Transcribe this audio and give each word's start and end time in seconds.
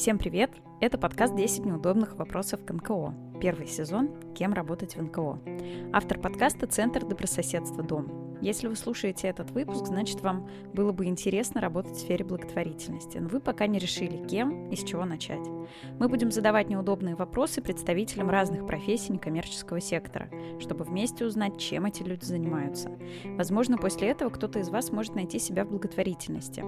Всем 0.00 0.16
привет! 0.16 0.50
Это 0.80 0.96
подкаст 0.96 1.34
«10 1.34 1.66
неудобных 1.66 2.16
вопросов 2.16 2.64
к 2.64 2.72
НКО». 2.72 3.12
Первый 3.38 3.66
сезон 3.66 4.08
«Кем 4.34 4.54
работать 4.54 4.96
в 4.96 5.02
НКО». 5.02 5.38
Автор 5.92 6.18
подкаста 6.18 6.66
«Центр 6.66 7.04
добрососедства 7.04 7.82
Дом». 7.82 8.38
Если 8.40 8.66
вы 8.66 8.76
слушаете 8.76 9.28
этот 9.28 9.50
выпуск, 9.50 9.84
значит, 9.84 10.22
вам 10.22 10.48
было 10.72 10.92
бы 10.92 11.04
интересно 11.04 11.60
работать 11.60 11.92
в 11.92 12.00
сфере 12.00 12.24
благотворительности, 12.24 13.18
но 13.18 13.28
вы 13.28 13.40
пока 13.40 13.66
не 13.66 13.78
решили, 13.78 14.26
кем 14.26 14.70
и 14.70 14.76
с 14.76 14.82
чего 14.82 15.04
начать. 15.04 15.46
Мы 15.98 16.08
будем 16.08 16.30
задавать 16.30 16.70
неудобные 16.70 17.14
вопросы 17.14 17.60
представителям 17.60 18.30
разных 18.30 18.66
профессий 18.66 19.12
некоммерческого 19.12 19.82
сектора, 19.82 20.30
чтобы 20.60 20.84
вместе 20.84 21.26
узнать, 21.26 21.58
чем 21.58 21.84
эти 21.84 22.02
люди 22.02 22.24
занимаются. 22.24 22.90
Возможно, 23.36 23.76
после 23.76 24.08
этого 24.08 24.30
кто-то 24.30 24.60
из 24.60 24.70
вас 24.70 24.92
может 24.92 25.14
найти 25.14 25.38
себя 25.38 25.66
в 25.66 25.68
благотворительности. 25.68 26.64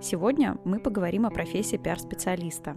Сегодня 0.00 0.56
мы 0.64 0.78
поговорим 0.78 1.26
о 1.26 1.30
профессии 1.30 1.76
пиар-специалиста. 1.76 2.76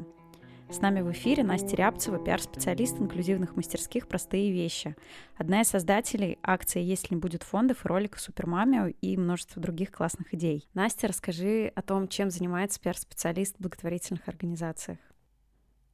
С 0.71 0.81
нами 0.81 1.01
в 1.01 1.11
эфире 1.11 1.43
Настя 1.43 1.75
Рябцева, 1.75 2.17
пиар-специалист 2.17 2.99
инклюзивных 2.99 3.55
мастерских 3.55 4.07
«Простые 4.07 4.51
вещи». 4.51 4.95
Одна 5.37 5.61
из 5.61 5.67
создателей 5.67 6.39
акции 6.41 6.81
«Если 6.81 7.13
не 7.13 7.21
будет 7.21 7.43
фондов» 7.43 7.85
и 7.85 7.87
ролика 7.87 8.19
«Супермамио» 8.19 8.87
и 9.01 9.17
множество 9.17 9.61
других 9.61 9.91
классных 9.91 10.33
идей. 10.33 10.67
Настя, 10.73 11.09
расскажи 11.09 11.71
о 11.75 11.83
том, 11.83 12.07
чем 12.07 12.31
занимается 12.31 12.79
пиар-специалист 12.79 13.55
в 13.55 13.61
благотворительных 13.61 14.27
организациях. 14.27 14.97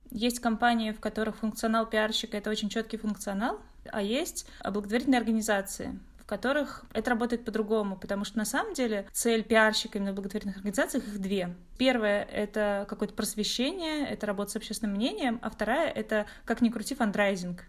Есть 0.09 0.39
компании, 0.39 0.91
в 0.91 1.01
которых 1.01 1.35
функционал 1.35 1.87
пиарщика— 1.87 2.37
это 2.37 2.49
очень 2.49 2.69
четкий 2.69 2.95
функционал, 2.95 3.59
а 3.91 4.01
есть 4.01 4.47
благотворительные 4.63 5.19
организации, 5.19 5.99
которых 6.27 6.83
это 6.93 7.09
работает 7.09 7.45
по-другому, 7.45 7.97
потому 7.97 8.25
что 8.25 8.37
на 8.37 8.45
самом 8.45 8.73
деле 8.73 9.07
цель 9.13 9.43
пиарщика 9.43 9.97
именно 9.97 10.11
в 10.11 10.15
благотворительных 10.15 10.57
организациях 10.57 11.07
их 11.07 11.19
две. 11.19 11.55
Первое— 11.77 12.23
это 12.31 12.85
какое-то 12.87 13.15
просвещение, 13.15 14.05
это 14.05 14.27
работа 14.27 14.51
с 14.51 14.55
общественным 14.57 14.95
мнением, 14.95 15.39
а 15.41 15.49
вторая— 15.49 15.89
это, 15.95 16.27
как 16.45 16.61
ни 16.61 16.69
крути, 16.69 16.93
фандрайзинг. 16.93 17.63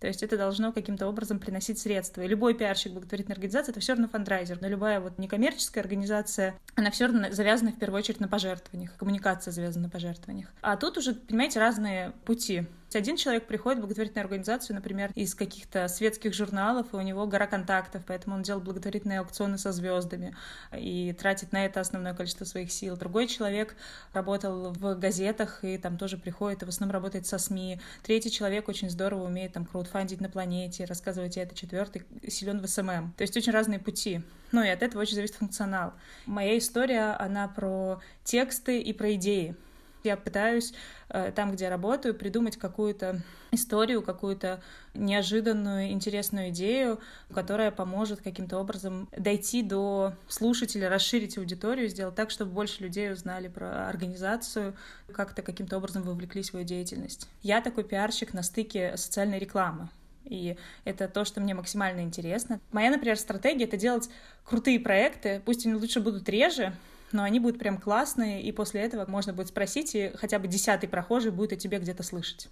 То 0.00 0.06
есть 0.06 0.22
это 0.22 0.38
должно 0.38 0.72
каким-то 0.72 1.06
образом 1.06 1.38
приносить 1.38 1.78
средства. 1.78 2.22
И 2.22 2.26
любой 2.26 2.54
пиарщик 2.54 2.92
благотворительной 2.92 3.34
организации— 3.34 3.70
это 3.72 3.80
все 3.80 3.92
равно 3.92 4.08
фандрайзер. 4.08 4.58
Но 4.60 4.66
любая 4.66 4.98
вот 4.98 5.18
некоммерческая 5.18 5.84
организация, 5.84 6.54
она 6.74 6.90
все 6.90 7.06
равно 7.06 7.30
завязана 7.30 7.70
в 7.70 7.78
первую 7.78 7.98
очередь 7.98 8.18
на 8.18 8.26
пожертвованиях. 8.26 8.96
Коммуникация 8.96 9.52
завязана 9.52 9.84
на 9.84 9.90
пожертвованиях. 9.90 10.48
А 10.62 10.76
тут 10.76 10.96
уже, 10.96 11.12
понимаете, 11.12 11.60
разные 11.60 12.12
пути. 12.24 12.66
Один 12.94 13.16
человек 13.16 13.46
приходит 13.46 13.78
в 13.78 13.82
благотворительную 13.82 14.24
организацию, 14.24 14.74
например, 14.74 15.12
из 15.14 15.34
каких-то 15.34 15.86
светских 15.86 16.34
журналов, 16.34 16.88
и 16.92 16.96
у 16.96 17.00
него 17.00 17.26
гора 17.26 17.46
контактов, 17.46 18.02
поэтому 18.06 18.36
он 18.36 18.42
делает 18.42 18.64
благотворительные 18.64 19.20
аукционы 19.20 19.58
со 19.58 19.72
звездами 19.72 20.36
и 20.76 21.12
тратит 21.12 21.52
на 21.52 21.64
это 21.64 21.80
основное 21.80 22.14
количество 22.14 22.44
своих 22.44 22.72
сил. 22.72 22.96
Другой 22.96 23.28
человек 23.28 23.76
работал 24.12 24.72
в 24.72 24.94
газетах 24.98 25.62
и 25.62 25.78
там 25.78 25.98
тоже 25.98 26.16
приходит, 26.16 26.62
и 26.62 26.66
в 26.66 26.68
основном 26.68 26.94
работает 26.94 27.26
со 27.26 27.38
СМИ. 27.38 27.80
Третий 28.02 28.30
человек 28.30 28.68
очень 28.68 28.90
здорово 28.90 29.24
умеет 29.24 29.52
там 29.52 29.66
краудфандить 29.66 30.20
на 30.20 30.28
планете, 30.28 30.84
рассказывать 30.84 31.36
это. 31.36 31.54
Четвертый 31.54 32.02
силен 32.28 32.60
в 32.60 32.66
SMM. 32.66 33.12
То 33.16 33.22
есть 33.22 33.36
очень 33.36 33.52
разные 33.52 33.78
пути. 33.78 34.22
Ну 34.52 34.62
и 34.64 34.68
от 34.68 34.82
этого 34.82 35.02
очень 35.02 35.14
зависит 35.14 35.36
функционал. 35.36 35.92
Моя 36.26 36.58
история, 36.58 37.16
она 37.18 37.46
про 37.46 38.00
тексты 38.24 38.80
и 38.80 38.92
про 38.92 39.14
идеи. 39.14 39.54
Я 40.02 40.16
пытаюсь 40.16 40.72
э, 41.08 41.32
там, 41.34 41.52
где 41.52 41.64
я 41.64 41.70
работаю, 41.70 42.14
придумать 42.14 42.56
какую-то 42.56 43.20
историю, 43.50 44.02
какую-то 44.02 44.62
неожиданную, 44.94 45.90
интересную 45.90 46.50
идею, 46.50 47.00
которая 47.32 47.70
поможет 47.70 48.20
каким-то 48.22 48.58
образом 48.58 49.08
дойти 49.16 49.62
до 49.62 50.14
слушателя, 50.28 50.88
расширить 50.88 51.36
аудиторию, 51.36 51.88
сделать 51.88 52.14
так, 52.14 52.30
чтобы 52.30 52.52
больше 52.52 52.82
людей 52.82 53.12
узнали 53.12 53.48
про 53.48 53.88
организацию, 53.88 54.74
как-то 55.12 55.42
каким-то 55.42 55.76
образом 55.76 56.02
вовлекли 56.02 56.42
свою 56.42 56.64
деятельность. 56.64 57.28
Я 57.42 57.60
такой 57.60 57.84
пиарщик 57.84 58.32
на 58.32 58.42
стыке 58.42 58.96
социальной 58.96 59.38
рекламы. 59.38 59.88
И 60.24 60.56
это 60.84 61.08
то, 61.08 61.24
что 61.24 61.40
мне 61.40 61.54
максимально 61.54 62.00
интересно. 62.00 62.60
Моя, 62.72 62.90
например, 62.90 63.16
стратегия— 63.16 63.64
это 63.66 63.76
делать 63.76 64.08
крутые 64.44 64.78
проекты, 64.78 65.42
пусть 65.44 65.66
они 65.66 65.74
лучше 65.74 66.00
будут 66.00 66.28
реже, 66.28 66.72
но 67.12 67.22
они 67.22 67.40
будут 67.40 67.58
прям 67.58 67.78
классные, 67.78 68.42
и 68.42 68.52
после 68.52 68.82
этого 68.82 69.08
можно 69.10 69.32
будет 69.32 69.48
спросить, 69.48 69.94
и 69.94 70.10
хотя 70.14 70.38
бы 70.38 70.48
десятый 70.48 70.88
прохожий 70.88 71.30
будет 71.30 71.52
о 71.52 71.56
тебе 71.56 71.78
где-то 71.78 72.02
слышать. 72.02 72.48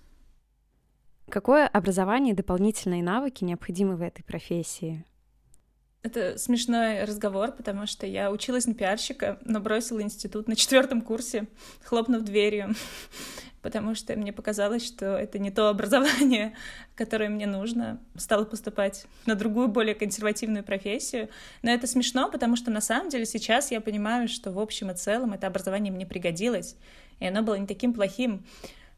Какое 1.28 1.66
образование 1.66 2.32
и 2.32 2.36
дополнительные 2.36 3.02
навыки 3.02 3.44
необходимы 3.44 3.96
в 3.96 4.02
этой 4.02 4.22
профессии? 4.22 5.04
Это 6.02 6.38
смешной 6.38 7.04
разговор, 7.04 7.52
потому 7.52 7.86
что 7.86 8.06
я 8.06 8.30
училась 8.30 8.66
на 8.66 8.74
пиарщика, 8.74 9.38
но 9.44 9.58
бросила 9.60 10.00
институт 10.00 10.46
на 10.46 10.54
четвертом 10.54 11.02
курсе, 11.02 11.48
хлопнув 11.82 12.22
дверью 12.22 12.74
потому 13.62 13.94
что 13.94 14.14
мне 14.16 14.32
показалось, 14.32 14.86
что 14.86 15.16
это 15.16 15.38
не 15.38 15.50
то 15.50 15.68
образование, 15.68 16.54
которое 16.94 17.28
мне 17.28 17.46
нужно. 17.46 18.00
Стала 18.16 18.44
поступать 18.44 19.06
на 19.26 19.34
другую, 19.34 19.68
более 19.68 19.94
консервативную 19.94 20.64
профессию. 20.64 21.28
Но 21.62 21.70
это 21.70 21.86
смешно, 21.86 22.30
потому 22.30 22.56
что 22.56 22.70
на 22.70 22.80
самом 22.80 23.08
деле 23.08 23.26
сейчас 23.26 23.70
я 23.70 23.80
понимаю, 23.80 24.28
что 24.28 24.52
в 24.52 24.58
общем 24.58 24.90
и 24.90 24.94
целом 24.94 25.32
это 25.32 25.46
образование 25.46 25.92
мне 25.92 26.06
пригодилось, 26.06 26.76
и 27.20 27.26
оно 27.26 27.42
было 27.42 27.56
не 27.56 27.66
таким 27.66 27.92
плохим. 27.92 28.46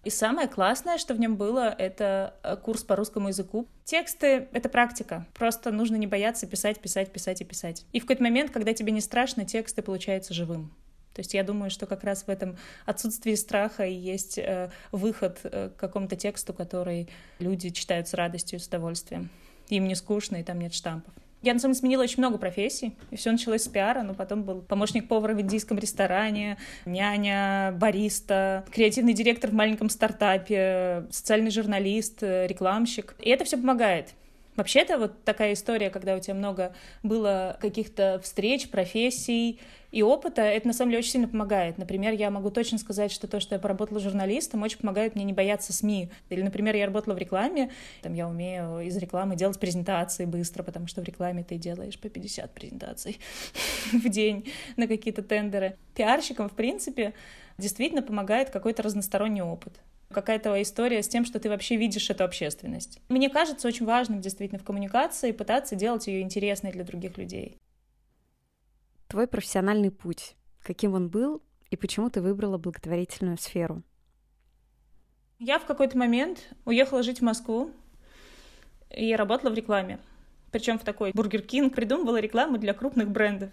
И 0.03 0.09
самое 0.09 0.49
классное, 0.49 0.97
что 0.97 1.13
в 1.13 1.21
нем 1.21 1.37
было, 1.37 1.75
это 1.77 2.35
э, 2.43 2.57
курс 2.57 2.83
по 2.83 2.97
русскому 2.97 3.29
языку. 3.29 3.69
Тексты— 3.85 4.49
это 4.53 4.71
практика. 4.71 5.27
Просто 5.35 5.71
нужно 5.71 5.97
не 5.97 6.07
бояться 6.07 6.47
писать, 6.47 6.81
писать, 6.81 7.13
писать 7.13 7.43
и 7.43 7.45
писать. 7.45 7.85
И 7.93 8.01
в 8.01 8.05
какой-то 8.05 8.23
момент, 8.23 8.51
когда 8.51 8.73
тебе 8.73 8.93
не 8.93 9.03
страшно, 9.03 9.45
тексты 9.45 9.83
получаются 9.83 10.33
живым. 10.33 10.73
То 11.13 11.21
есть 11.21 11.35
я 11.35 11.43
думаю, 11.43 11.71
что 11.71 11.87
как 11.87 12.03
раз 12.03 12.23
в 12.23 12.31
этом 12.31 12.57
отсутствии 12.87 13.35
страха 13.35 13.85
и 13.85 13.93
есть 13.93 14.39
э, 14.39 14.71
выход 14.91 15.41
э, 15.43 15.69
к 15.69 15.79
какому-то 15.79 16.17
тексту, 16.17 16.55
который 16.55 17.11
люди 17.39 17.69
читают 17.69 18.09
с 18.09 18.15
радостью 18.15 18.59
с 18.59 18.69
удовольствием. 18.69 19.29
Им 19.69 19.87
не 19.87 19.97
скучно, 19.97 20.37
и 20.37 20.43
там 20.43 20.61
нет 20.61 20.73
штампов. 20.73 21.13
Я, 21.43 21.55
на 21.55 21.59
самом 21.59 21.73
деле, 21.73 21.81
сменила 21.81 22.03
очень 22.03 22.19
много 22.19 22.37
профессий, 22.37 22.95
и 23.11 23.17
все 23.17 23.33
началось 23.33 23.63
с 23.63 23.69
пиара, 23.69 24.03
но 24.03 24.13
потом 24.13 24.43
был 24.43 24.61
помощник 24.61 25.09
повара 25.09 25.35
в 25.35 25.41
индийском 25.41 25.79
ресторане, 25.79 26.59
няня, 26.85 27.73
бариста, 27.73 28.65
креативный 28.71 29.15
директор 29.15 29.51
в 29.51 29.55
маленьком 29.55 29.89
стартапе, 29.89 31.07
социальный 31.11 31.51
журналист, 31.51 32.23
э, 32.23 32.47
рекламщик. 32.47 33.17
И 33.21 33.31
это 33.31 33.45
все 33.45 33.57
помогает. 33.57 34.15
Вообще-то 34.61 34.99
вот 34.99 35.25
такая 35.25 35.55
история, 35.55 35.89
когда 35.89 36.15
у 36.15 36.21
тебя 36.21 36.35
много 36.35 36.75
было 37.03 37.57
каких-то 37.63 38.21
встреч, 38.23 38.69
профессий 38.69 39.59
и 39.91 40.03
опыта, 40.03 40.43
это 40.43 40.67
на 40.67 40.75
самом 40.75 40.91
деле 40.91 40.99
очень 40.99 41.13
сильно 41.13 41.29
помогает. 41.29 41.79
Например, 41.79 42.13
я 42.13 42.31
могу 42.31 42.51
точно 42.51 42.77
сказать, 42.77 43.11
что 43.11 43.27
то, 43.27 43.41
что 43.41 43.55
я 43.55 43.59
поработала 43.59 44.01
журналистом, 44.01 44.61
очень 44.61 44.77
помогает 44.77 45.15
мне 45.15 45.25
не 45.25 45.33
бояться 45.33 45.73
СМИ. 45.73 46.11
Или, 46.29 46.43
например, 46.43 46.77
я 46.77 46.85
работала 46.85 47.15
в 47.15 47.19
рекламе, 47.19 47.71
там 48.03 48.13
я 48.13 48.29
умею 48.29 48.81
из 48.81 48.99
рекламы 48.99 49.35
делать 49.35 49.59
презентации 49.59 50.27
быстро, 50.27 50.63
потому 50.63 50.89
что 50.89 51.01
в 51.01 51.05
рекламе 51.05 51.43
ты 51.43 51.57
делаешь 51.57 51.99
по 51.99 52.11
50 52.11 52.53
презентаций 52.53 53.19
в 53.95 54.11
день 54.11 54.53
на 54.77 54.87
какие-то 54.87 55.23
тендеры. 55.23 55.79
Пиарщикам, 55.95 56.51
в 56.51 56.53
принципе, 56.53 57.15
действительно 57.57 58.03
помогает 58.03 58.51
какой-то 58.51 58.83
разносторонний 58.83 59.41
опыт 59.41 59.81
какая-то 60.13 60.61
история 60.61 61.03
с 61.03 61.09
тем, 61.09 61.25
что 61.25 61.39
ты 61.39 61.49
вообще 61.49 61.77
видишь 61.77 62.11
эту 62.11 62.25
общественность. 62.25 63.01
Мне 63.09 63.31
кажется 63.31 63.69
очень 63.69 63.87
важным 63.87 64.21
действительно 64.21 64.59
в 64.59 64.65
коммуникации 64.65 65.33
пытаться 65.33 65.77
делать 65.77 66.07
ее 66.07 66.23
интересной 66.23 66.73
для 66.73 66.85
других 66.85 67.17
людей. 67.17 67.57
Твой 69.07 69.27
профессиональный 69.27 69.91
путь, 69.91 70.37
каким 70.63 70.95
он 70.95 71.09
был 71.09 71.43
и 71.71 71.77
почему 71.77 72.11
ты 72.11 72.21
выбрала 72.21 72.59
благотворительную 72.59 73.39
сферу? 73.39 73.83
Я 75.39 75.59
в 75.59 75.65
какой-то 75.65 75.97
момент 75.97 76.49
уехала 76.65 77.03
жить 77.03 77.21
в 77.21 77.25
Москву 77.25 77.71
и 78.91 79.15
работала 79.15 79.51
в 79.51 79.55
рекламе. 79.55 79.99
Причем 80.51 80.79
в 80.79 80.85
такой 80.85 81.13
Burger 81.13 81.43
King 81.43 81.75
придумывала 81.75 82.21
рекламу 82.21 82.59
для 82.59 82.75
крупных 82.75 83.11
брендов. 83.11 83.51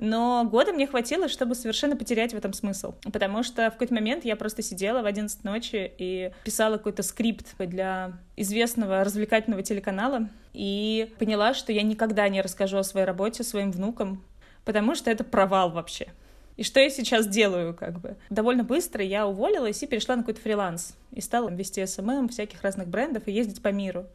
Но 0.00 0.44
года 0.50 0.72
мне 0.72 0.86
хватило, 0.86 1.28
чтобы 1.28 1.54
совершенно 1.54 1.94
потерять 1.94 2.32
в 2.32 2.36
этом 2.36 2.54
смысл. 2.54 2.94
Потому 3.12 3.42
что 3.42 3.68
в 3.68 3.72
какой-то 3.74 3.92
момент 3.92 4.24
я 4.24 4.34
просто 4.34 4.62
сидела 4.62 5.02
в 5.02 5.06
11 5.06 5.44
ночи 5.44 5.92
и 5.98 6.32
писала 6.42 6.78
какой-то 6.78 7.02
скрипт 7.02 7.54
для 7.58 8.12
известного 8.34 9.04
развлекательного 9.04 9.62
телеканала 9.62 10.28
и 10.54 11.12
поняла, 11.18 11.52
что 11.52 11.72
я 11.72 11.82
никогда 11.82 12.28
не 12.30 12.40
расскажу 12.40 12.78
о 12.78 12.82
своей 12.82 13.06
работе 13.06 13.44
своим 13.44 13.70
внукам, 13.70 14.24
потому 14.64 14.94
что 14.94 15.10
это 15.10 15.22
провал 15.22 15.70
вообще. 15.70 16.08
И 16.56 16.62
что 16.62 16.80
я 16.80 16.88
сейчас 16.88 17.26
делаю, 17.26 17.74
как 17.74 18.00
бы? 18.00 18.16
Довольно 18.30 18.64
быстро 18.64 19.04
я 19.04 19.26
уволилась 19.26 19.82
и 19.82 19.86
перешла 19.86 20.16
на 20.16 20.22
какой-то 20.22 20.40
фриланс. 20.40 20.96
И 21.12 21.20
стала 21.20 21.50
вести 21.50 21.84
SMM 21.84 22.28
всяких 22.30 22.62
разных 22.62 22.88
брендов 22.88 23.24
и 23.26 23.32
ездить 23.32 23.62
по 23.62 23.68
миру. 23.68 24.06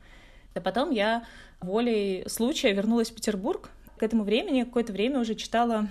А 0.56 0.62
потом 0.62 0.90
я 0.92 1.26
волей 1.62 2.24
случая 2.28 2.74
вернулась 2.74 3.12
в 3.12 3.16
Петербург, 3.16 3.70
к 3.98 4.04
этому 4.04 4.24
времени, 4.24 4.64
какое-то 4.64 4.94
время 4.94 5.20
уже 5.20 5.36
читала 5.36 5.88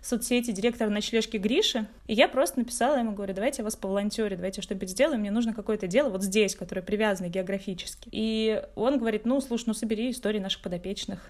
соцсети 0.00 0.50
директора 0.50 0.90
ночлежки 0.90 1.36
Гриши, 1.36 1.86
и 2.06 2.14
я 2.14 2.28
просто 2.28 2.58
написала 2.58 2.98
ему, 2.98 3.12
говорю, 3.12 3.34
давайте 3.34 3.58
я 3.58 3.64
вас 3.64 3.76
поволонтерю, 3.76 4.36
давайте 4.36 4.60
что-нибудь 4.60 4.90
сделаем, 4.90 5.20
мне 5.20 5.30
нужно 5.30 5.54
какое-то 5.54 5.86
дело 5.86 6.10
вот 6.10 6.22
здесь, 6.22 6.56
которое 6.56 6.82
привязано 6.82 7.28
географически. 7.28 8.08
И 8.10 8.62
он 8.74 8.98
говорит, 8.98 9.24
ну, 9.24 9.40
слушай, 9.40 9.64
ну, 9.66 9.74
собери 9.74 10.10
истории 10.10 10.40
наших 10.40 10.62
подопечных. 10.62 11.28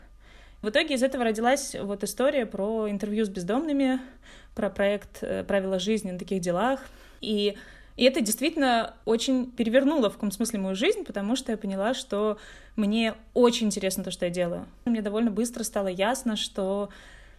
В 0.63 0.71
итоге 0.71 0.97
из 0.97 1.03
этого 1.03 1.25
родилась 1.25 1.77
вот 1.81 2.03
история 2.03 2.45
про 2.45 2.91
интервью 2.91 3.25
с 3.25 3.29
бездомными, 3.29 4.01
про 4.57 4.71
проект 4.71 5.19
э, 5.23 5.45
«Правила 5.45 5.79
жизни 5.79 6.11
на 6.11 6.19
таких 6.19 6.41
делах». 6.41 6.81
И 7.21 7.57
И 7.99 8.05
это 8.05 8.21
действительно 8.21 8.95
очень 9.07 9.51
перевернуло 9.51 10.09
в 10.09 10.15
каком 10.15 10.31
смысле 10.31 10.61
мою 10.61 10.77
жизнь, 10.77 11.03
потому 11.05 11.35
что 11.35 11.51
я 11.51 11.59
поняла, 11.59 11.95
что 11.95 12.39
мне 12.77 13.15
очень 13.35 13.67
интересно 13.67 14.05
то, 14.05 14.13
что 14.13 14.25
я 14.25 14.31
делаю. 14.31 14.67
Мне 14.85 15.03
довольно 15.03 15.33
быстро 15.33 15.65
стало 15.65 15.89
ясно, 15.89 16.37
что 16.37 16.91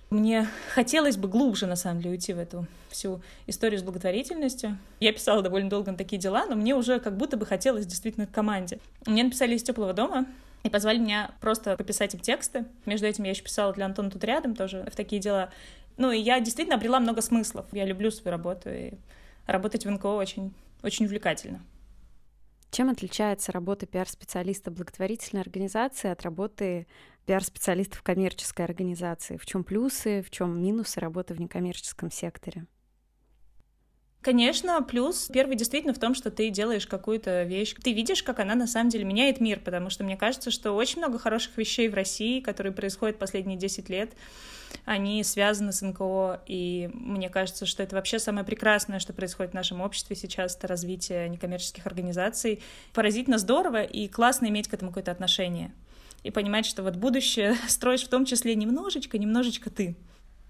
мне 0.09 0.49
хотелось 0.73 1.15
бы 1.15 1.29
глубже, 1.29 1.65
на 1.65 1.77
самом 1.77 2.01
деле, 2.01 2.15
уйти 2.15 2.33
в 2.33 2.39
эту 2.39 2.67
всю 2.89 3.21
историю 3.47 3.79
с 3.79 3.83
благотворительностью. 3.83 4.77
Я 4.99 5.13
писала 5.13 5.41
довольно 5.41 5.69
долго 5.69 5.91
на 5.91 5.97
такие 5.97 6.19
дела, 6.19 6.45
но 6.45 6.57
мне 6.57 6.75
уже 6.75 6.99
как 6.99 7.15
будто 7.15 7.37
бы 7.37 7.45
хотелось 7.45 7.85
действительно 7.85 8.27
к 8.27 8.31
команде. 8.31 8.79
Мне 9.05 9.23
написали 9.23 9.55
из 9.55 9.63
теплого 9.63 9.93
дома, 9.93 10.25
и 10.63 10.69
позвали 10.69 10.97
меня 10.97 11.31
просто 11.39 11.77
пописать 11.77 12.13
им 12.15 12.19
тексты. 12.19 12.65
Между 12.85 13.07
этим 13.07 13.23
я 13.23 13.29
еще 13.29 13.43
писала 13.43 13.71
для 13.71 13.85
Антона 13.85 14.11
тут 14.11 14.25
рядом 14.25 14.57
тоже 14.57 14.85
в 14.91 14.95
такие 14.97 15.21
дела. 15.21 15.51
Ну, 15.95 16.11
и 16.11 16.19
я 16.19 16.41
действительно 16.41 16.75
обрела 16.75 16.99
много 16.99 17.21
смыслов. 17.21 17.65
Я 17.71 17.85
люблю 17.85 18.11
свою 18.11 18.35
работу, 18.35 18.69
и 18.69 18.91
работать 19.51 19.85
в 19.85 19.89
НКО 19.89 20.07
очень, 20.07 20.53
очень 20.83 21.05
увлекательно. 21.05 21.61
Чем 22.71 22.89
отличается 22.89 23.51
работа 23.51 23.87
пиар-специалиста 23.87 24.69
благотворительной 24.69 25.41
организации 25.41 26.11
от 26.11 26.21
работы 26.21 26.87
пиар-специалиста 27.25 27.97
в 27.97 28.03
коммерческой 28.03 28.65
организации? 28.65 29.37
В 29.37 29.45
чем 29.45 29.63
плюсы, 29.63 30.21
в 30.21 30.29
чем 30.29 30.61
минусы 30.61 30.99
работы 30.99 31.33
в 31.33 31.41
некоммерческом 31.41 32.11
секторе? 32.11 32.67
Конечно, 34.21 34.81
плюс 34.83 35.29
первый 35.31 35.55
действительно 35.55 35.93
в 35.93 35.99
том, 35.99 36.13
что 36.13 36.29
ты 36.29 36.49
делаешь 36.49 36.85
какую-то 36.85 37.43
вещь. 37.43 37.73
Ты 37.81 37.93
видишь, 37.93 38.21
как 38.21 38.39
она 38.39 38.53
на 38.53 38.67
самом 38.67 38.89
деле 38.89 39.05
меняет 39.05 39.39
мир, 39.39 39.61
потому 39.61 39.89
что 39.89 40.03
мне 40.03 40.17
кажется, 40.17 40.51
что 40.51 40.73
очень 40.73 40.97
много 40.97 41.17
хороших 41.17 41.57
вещей 41.57 41.87
в 41.87 41.93
России, 41.93 42.41
которые 42.41 42.73
происходят 42.73 43.17
последние 43.17 43.57
10 43.57 43.87
лет, 43.87 44.11
они 44.85 45.23
связаны 45.23 45.71
с 45.71 45.81
НКО, 45.81 46.41
и 46.45 46.89
мне 46.93 47.29
кажется, 47.29 47.65
что 47.65 47.83
это 47.83 47.95
вообще 47.95 48.19
самое 48.19 48.45
прекрасное, 48.45 48.99
что 48.99 49.13
происходит 49.13 49.51
в 49.51 49.55
нашем 49.55 49.81
обществе 49.81 50.15
сейчас, 50.15 50.55
это 50.55 50.67
развитие 50.67 51.29
некоммерческих 51.29 51.85
организаций. 51.85 52.61
Поразительно 52.93 53.37
здорово 53.37 53.83
и 53.83 54.07
классно 54.07 54.47
иметь 54.47 54.67
к 54.67 54.73
этому 54.73 54.91
какое-то 54.91 55.11
отношение. 55.11 55.71
И 56.23 56.31
понимать, 56.31 56.65
что 56.65 56.83
вот 56.83 56.95
будущее 56.95 57.55
строишь 57.67 58.03
в 58.03 58.09
том 58.09 58.25
числе 58.25 58.55
немножечко, 58.55 59.17
немножечко 59.17 59.69
ты. 59.69 59.95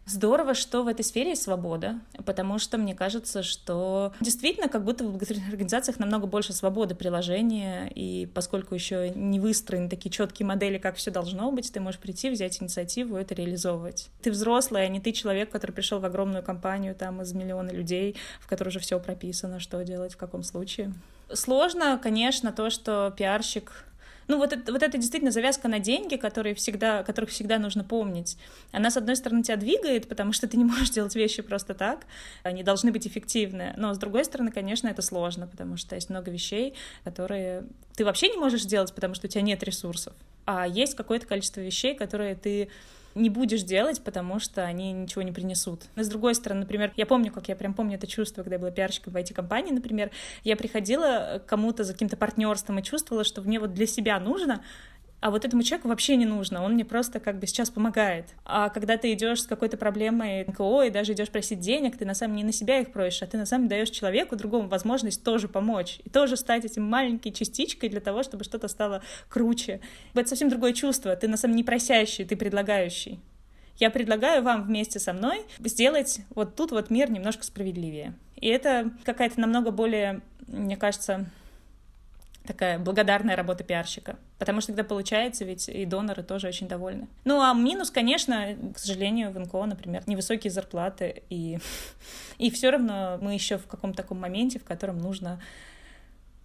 Здорово, 0.09 0.55
что 0.55 0.81
в 0.81 0.87
этой 0.87 1.05
сфере 1.05 1.29
есть 1.29 1.43
свобода, 1.43 1.99
потому 2.25 2.57
что 2.57 2.79
мне 2.79 2.95
кажется, 2.95 3.43
что 3.43 4.11
действительно 4.21 4.67
как 4.67 4.83
будто 4.83 5.03
в 5.03 5.11
благотворительных 5.11 5.53
организациях 5.53 5.99
намного 5.99 6.25
больше 6.25 6.51
свободы 6.51 6.95
приложения, 6.95 7.91
и 7.93 8.27
поскольку 8.33 8.73
еще 8.73 9.11
не 9.11 9.39
выстроены 9.39 9.87
такие 9.87 10.09
четкие 10.09 10.47
модели, 10.47 10.79
как 10.79 10.95
все 10.95 11.11
должно 11.11 11.51
быть, 11.51 11.71
ты 11.71 11.79
можешь 11.79 11.99
прийти, 11.99 12.31
взять 12.31 12.59
инициативу 12.59 13.17
и 13.17 13.21
это 13.21 13.35
реализовывать. 13.35 14.09
Ты 14.23 14.31
взрослый, 14.31 14.83
а 14.83 14.87
не 14.87 14.99
ты 14.99 15.11
человек, 15.11 15.51
который 15.51 15.73
пришел 15.73 15.99
в 15.99 16.05
огромную 16.05 16.43
компанию 16.43 16.95
там 16.95 17.21
из 17.21 17.33
миллиона 17.33 17.69
людей, 17.69 18.15
в 18.41 18.47
которой 18.47 18.69
уже 18.69 18.79
все 18.79 18.99
прописано, 18.99 19.59
что 19.59 19.83
делать, 19.83 20.13
в 20.13 20.17
каком 20.17 20.41
случае. 20.41 20.91
Сложно, 21.31 21.99
конечно, 22.01 22.51
то, 22.51 22.71
что 22.71 23.13
пиарщик 23.15 23.85
ну, 24.29 24.37
вот 24.37 24.53
это, 24.53 24.71
вот 24.71 24.83
это 24.83 24.97
действительно 24.97 25.31
завязка 25.31 25.67
на 25.67 25.79
деньги, 25.79 26.15
которые 26.15 26.53
всегда, 26.53 27.03
которых 27.03 27.31
всегда 27.31 27.57
нужно 27.57 27.83
помнить. 27.83 28.37
Она, 28.71 28.91
с 28.91 28.95
одной 28.95 29.15
стороны, 29.15 29.41
тебя 29.41 29.57
двигает, 29.57 30.07
потому 30.07 30.33
что 30.33 30.47
ты 30.47 30.55
не 30.55 30.63
можешь 30.63 30.91
делать 30.91 31.15
вещи 31.15 31.41
просто 31.41 31.73
так, 31.73 32.05
они 32.43 32.61
должны 32.61 32.91
быть 32.91 33.07
эффективны, 33.07 33.73
но, 33.75 33.93
с 33.93 33.97
другой 33.97 34.23
стороны, 34.23 34.51
конечно, 34.51 34.87
это 34.87 35.01
сложно, 35.01 35.47
потому 35.47 35.77
что 35.77 35.95
есть 35.95 36.11
много 36.11 36.29
вещей, 36.29 36.75
которые 37.03 37.63
ты 37.95 38.05
вообще 38.05 38.29
не 38.29 38.37
можешь 38.37 38.61
сделать, 38.61 38.93
потому 38.93 39.15
что 39.15 39.25
у 39.25 39.29
тебя 39.29 39.41
нет 39.41 39.63
ресурсов, 39.63 40.13
а 40.51 40.65
есть 40.65 40.95
какое-то 40.95 41.27
количество 41.27 41.61
вещей, 41.61 41.93
которые 41.93 42.33
ты 42.33 42.69
не 43.13 43.29
будешь 43.29 43.61
делать, 43.61 44.01
потому 44.03 44.39
что 44.39 44.63
они 44.63 44.91
ничего 44.93 45.21
не 45.21 45.31
принесут. 45.31 45.83
Но 45.95 46.01
с 46.01 46.07
другой 46.07 46.33
стороны, 46.33 46.61
например, 46.61 46.91
я 46.95 47.05
помню, 47.05 47.31
как 47.31 47.49
я 47.49 47.55
прям 47.55 47.75
помню 47.75 47.97
это 47.97 48.07
чувство, 48.07 48.41
когда 48.41 48.55
я 48.55 48.59
была 48.59 48.71
пиарщиком 48.71 49.13
в 49.13 49.15
IT-компании, 49.15 49.71
например, 49.71 50.09
я 50.43 50.55
приходила 50.55 51.39
к 51.45 51.47
кому-то 51.47 51.83
за 51.83 51.93
каким-то 51.93 52.17
партнерством 52.17 52.79
и 52.79 52.83
чувствовала, 52.83 53.23
что 53.23 53.43
мне 53.43 53.59
вот 53.59 53.75
для 53.75 53.85
себя 53.85 54.19
нужно, 54.19 54.63
а 55.21 55.31
вот 55.31 55.43
этому 55.43 55.63
человеку 55.63 55.89
вообще 55.89 56.15
не 56.15 56.25
нужно, 56.25 56.63
он 56.63 56.73
мне 56.73 56.85
просто 56.85 57.19
как 57.19 57.39
бы 57.39 57.47
сейчас 57.47 57.69
помогает. 57.69 58.27
А 58.45 58.69
когда 58.69 58.97
ты 58.97 59.11
идешь 59.13 59.43
с 59.43 59.47
какой-то 59.47 59.77
проблемой 59.77 60.45
НКО 60.45 60.83
и 60.83 60.89
даже 60.89 61.13
идешь 61.13 61.29
просить 61.29 61.59
денег, 61.59 61.97
ты 61.97 62.05
на 62.05 62.13
самом 62.13 62.35
деле 62.35 62.43
не 62.43 62.47
на 62.47 62.53
себя 62.53 62.79
их 62.79 62.91
просишь, 62.91 63.21
а 63.23 63.27
ты 63.27 63.37
на 63.37 63.45
самом 63.45 63.67
деле 63.67 63.81
даешь 63.81 63.89
человеку 63.89 64.35
другому 64.35 64.69
возможность 64.69 65.23
тоже 65.23 65.47
помочь 65.47 65.99
и 66.05 66.09
тоже 66.09 66.37
стать 66.37 66.63
этим 66.63 66.83
маленькой 66.83 67.31
частичкой 67.31 67.89
для 67.89 67.99
того, 67.99 68.23
чтобы 68.23 68.43
что-то 68.43 68.67
стало 68.67 69.01
круче. 69.27 69.81
Это 70.13 70.29
совсем 70.29 70.49
другое 70.49 70.73
чувство. 70.73 71.15
Ты 71.15 71.27
на 71.27 71.37
самом 71.37 71.53
деле 71.53 71.59
не 71.59 71.63
просящий, 71.65 72.23
ты 72.23 72.37
предлагающий. 72.37 73.19
Я 73.77 73.89
предлагаю 73.89 74.43
вам 74.43 74.63
вместе 74.63 74.99
со 74.99 75.13
мной 75.13 75.41
сделать 75.59 76.19
вот 76.35 76.55
тут 76.55 76.71
вот 76.71 76.89
мир 76.89 77.09
немножко 77.09 77.43
справедливее. 77.43 78.13
И 78.35 78.47
это 78.47 78.91
какая-то 79.05 79.39
намного 79.39 79.71
более, 79.71 80.21
мне 80.47 80.75
кажется, 80.77 81.29
такая 82.49 82.79
благодарная 82.79 83.35
работа 83.35 83.63
пиарщика. 83.63 84.17
Потому 84.39 84.59
что 84.59 84.73
тогда 84.73 84.83
получается, 84.83 85.45
ведь 85.45 85.69
и 85.69 85.85
доноры 85.85 86.23
тоже 86.23 86.47
очень 86.47 86.67
довольны. 86.67 87.07
Ну, 87.23 87.41
а 87.41 87.53
минус, 87.53 87.91
конечно, 87.91 88.55
к 88.73 88.79
сожалению, 88.79 89.31
в 89.31 89.39
НКО, 89.39 89.65
например, 89.67 90.01
невысокие 90.07 90.49
зарплаты, 90.49 91.21
и, 91.29 91.59
и 92.39 92.49
все 92.49 92.71
равно 92.71 93.19
мы 93.21 93.35
еще 93.35 93.59
в 93.59 93.67
каком-то 93.67 93.97
таком 93.97 94.19
моменте, 94.19 94.57
в 94.57 94.63
котором 94.63 94.97
нужно 94.97 95.39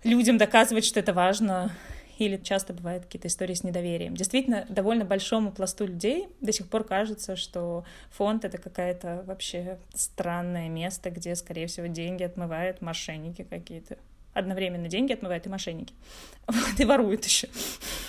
людям 0.02 0.36
доказывать, 0.36 0.84
что 0.84 1.00
это 1.00 1.14
важно, 1.14 1.72
или 2.18 2.36
часто 2.36 2.74
бывают 2.74 3.04
какие-то 3.04 3.28
истории 3.28 3.54
с 3.54 3.64
недоверием. 3.64 4.14
Действительно, 4.14 4.66
довольно 4.68 5.06
большому 5.06 5.52
пласту 5.52 5.86
людей 5.86 6.28
до 6.42 6.52
сих 6.52 6.68
пор 6.68 6.84
кажется, 6.84 7.34
что 7.34 7.84
фонд— 8.10 8.44
это 8.46 8.58
какая-то 8.58 9.24
вообще 9.26 9.78
странное 9.94 10.68
место, 10.68 11.10
где, 11.10 11.34
скорее 11.34 11.66
всего, 11.66 11.86
деньги 11.86 12.22
отмывают 12.22 12.82
мошенники 12.82 13.42
какие-то 13.42 13.96
одновременно 14.34 14.88
деньги 14.88 15.12
отмывают 15.12 15.46
и 15.46 15.48
мошенники. 15.48 15.94
Вот, 16.46 16.78
и 16.78 16.84
воруют 16.84 17.24
еще, 17.24 17.48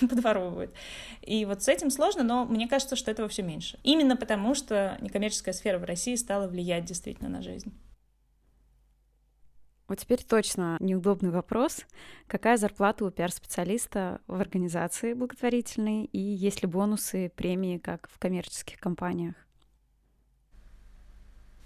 подворовывают. 0.00 0.70
И 1.22 1.46
вот 1.46 1.62
с 1.62 1.68
этим 1.68 1.90
сложно, 1.90 2.22
но 2.22 2.44
мне 2.44 2.68
кажется, 2.68 2.94
что 2.94 3.10
этого 3.10 3.28
все 3.28 3.42
меньше. 3.42 3.78
Именно 3.82 4.16
потому, 4.16 4.54
что 4.54 4.98
некоммерческая 5.00 5.54
сфера 5.54 5.78
в 5.78 5.84
России 5.84 6.16
стала 6.16 6.46
влиять 6.46 6.84
действительно 6.84 7.30
на 7.30 7.40
жизнь. 7.40 7.72
Вот 9.88 9.98
теперь 10.00 10.22
точно 10.24 10.76
неудобный 10.80 11.30
вопрос. 11.30 11.86
Какая 12.26 12.56
зарплата 12.56 13.04
у 13.04 13.10
пиар-специалиста 13.10 14.20
в 14.26 14.40
организации 14.40 15.14
благотворительной 15.14 16.04
и 16.06 16.18
есть 16.18 16.62
ли 16.62 16.68
бонусы, 16.68 17.32
премии, 17.34 17.78
как 17.78 18.08
в 18.12 18.18
коммерческих 18.18 18.80
компаниях? 18.80 19.36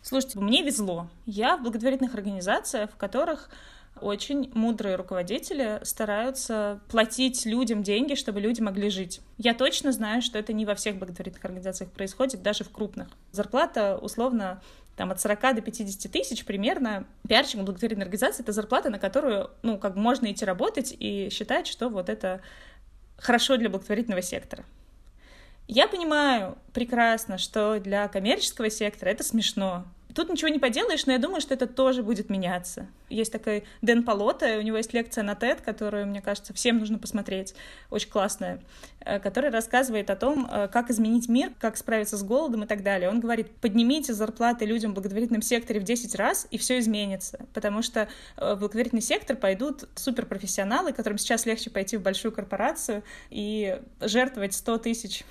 Слушайте, 0.02 0.38
мне 0.38 0.62
везло. 0.62 1.08
Я 1.26 1.56
в 1.56 1.62
благотворительных 1.62 2.14
организациях, 2.14 2.90
в 2.90 2.96
которых 2.96 3.50
очень 4.00 4.50
мудрые 4.54 4.96
руководители 4.96 5.80
стараются 5.82 6.80
платить 6.88 7.46
людям 7.46 7.82
деньги, 7.82 8.14
чтобы 8.14 8.40
люди 8.40 8.60
могли 8.60 8.90
жить. 8.90 9.20
Я 9.38 9.54
точно 9.54 9.92
знаю, 9.92 10.22
что 10.22 10.38
это 10.38 10.52
не 10.52 10.66
во 10.66 10.74
всех 10.74 10.96
благотворительных 10.96 11.44
организациях 11.44 11.90
происходит, 11.90 12.42
даже 12.42 12.64
в 12.64 12.70
крупных. 12.70 13.08
Зарплата 13.32 13.98
условно 14.00 14.60
там 14.96 15.10
от 15.10 15.20
40 15.20 15.54
до 15.56 15.62
50 15.62 16.12
тысяч 16.12 16.44
примерно. 16.44 17.06
Пиарщик 17.26 17.60
благотворительной 17.60 18.04
организации— 18.04 18.42
это 18.44 18.52
зарплата, 18.52 18.90
на 18.90 18.98
которую, 18.98 19.50
ну, 19.62 19.78
как 19.78 19.96
можно 19.96 20.30
идти 20.30 20.44
работать 20.44 20.94
и 20.98 21.30
считать, 21.30 21.66
что 21.66 21.88
вот 21.88 22.08
это 22.08 22.42
хорошо 23.16 23.56
для 23.56 23.70
благотворительного 23.70 24.22
сектора. 24.22 24.64
Я 25.68 25.86
понимаю 25.86 26.58
прекрасно, 26.72 27.38
что 27.38 27.78
для 27.78 28.08
коммерческого 28.08 28.70
сектора 28.70 29.08
это 29.10 29.22
смешно. 29.22 29.84
Тут 30.14 30.28
ничего 30.28 30.48
не 30.48 30.58
поделаешь, 30.58 31.06
но 31.06 31.12
я 31.12 31.18
думаю, 31.18 31.40
что 31.40 31.54
это 31.54 31.66
тоже 31.66 32.02
будет 32.02 32.30
меняться. 32.30 32.86
Есть 33.08 33.32
такой 33.32 33.64
Дэн 33.82 34.02
Полота, 34.02 34.58
у 34.58 34.62
него 34.62 34.76
есть 34.76 34.92
лекция 34.92 35.24
на 35.24 35.32
TED, 35.32 35.62
которую, 35.64 36.06
мне 36.06 36.20
кажется, 36.20 36.52
всем 36.54 36.78
нужно 36.78 36.98
посмотреть, 36.98 37.54
очень 37.90 38.10
классная, 38.10 38.60
э, 39.00 39.18
которая 39.18 39.50
рассказывает 39.50 40.10
о 40.10 40.16
том, 40.16 40.48
э, 40.50 40.68
как 40.68 40.90
изменить 40.90 41.28
мир, 41.28 41.52
как 41.58 41.76
справиться 41.76 42.16
с 42.16 42.22
голодом 42.22 42.64
и 42.64 42.66
так 42.66 42.82
далее. 42.82 43.08
Он 43.08 43.20
говорит, 43.20 43.50
поднимите 43.60 44.12
зарплаты 44.12 44.64
людям 44.64 44.92
в 44.92 44.94
благотворительном 44.94 45.42
секторе 45.42 45.80
в 45.80 45.84
10 45.84 46.14
раз, 46.14 46.46
и 46.50 46.58
все 46.58 46.78
изменится, 46.78 47.46
потому 47.54 47.82
что 47.82 48.08
э, 48.36 48.54
в 48.54 48.58
благотворительный 48.58 49.02
сектор 49.02 49.36
пойдут 49.36 49.88
суперпрофессионалы, 49.94 50.92
которым 50.92 51.18
сейчас 51.18 51.46
легче 51.46 51.70
пойти 51.70 51.96
в 51.96 52.02
большую 52.02 52.32
корпорацию 52.32 53.02
и 53.30 53.80
жертвовать 54.00 54.54
100 54.54 54.78
тысяч 54.78 55.24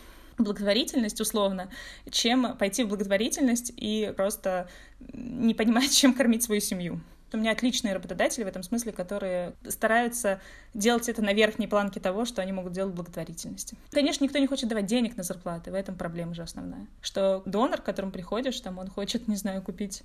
благотворительность 0.44 1.22
условно, 1.22 1.70
чем 2.10 2.58
пойти 2.58 2.84
в 2.84 2.88
благотворительность 2.88 3.74
и 3.76 4.14
просто 4.16 4.70
не 5.14 5.54
понимать, 5.54 5.92
чем 5.96 6.14
кормить 6.14 6.44
свою 6.44 6.62
семью. 6.62 7.02
У 7.32 7.38
меня 7.38 7.52
отличные 7.52 7.94
работодатели 7.94 8.44
в 8.44 8.48
этом 8.48 8.64
смысле, 8.64 8.92
которые 8.92 9.54
стараются 9.68 10.42
делать 10.74 11.10
это 11.10 11.22
на 11.22 11.34
верхней 11.34 11.68
планке 11.68 12.00
того, 12.00 12.26
что 12.26 12.42
они 12.42 12.52
могут 12.52 12.74
делать 12.74 12.94
в 12.94 12.96
благотворительности. 12.96 13.78
Конечно, 13.92 14.24
никто 14.24 14.40
не 14.40 14.48
хочет 14.48 14.70
давать 14.70 14.86
денег 14.86 15.18
на 15.18 15.24
зарплаты, 15.24 15.72
в 15.72 15.76
этом 15.76 15.96
проблема 15.96 16.34
же 16.34 16.42
основная. 16.42 16.88
Что 17.02 17.44
донор, 17.46 17.82
к 17.82 17.84
которому 17.84 18.12
приходишь, 18.12 18.60
там 18.60 18.78
он 18.78 18.88
хочет, 18.90 19.28
не 19.28 19.36
знаю, 19.36 19.62
купить 19.62 20.04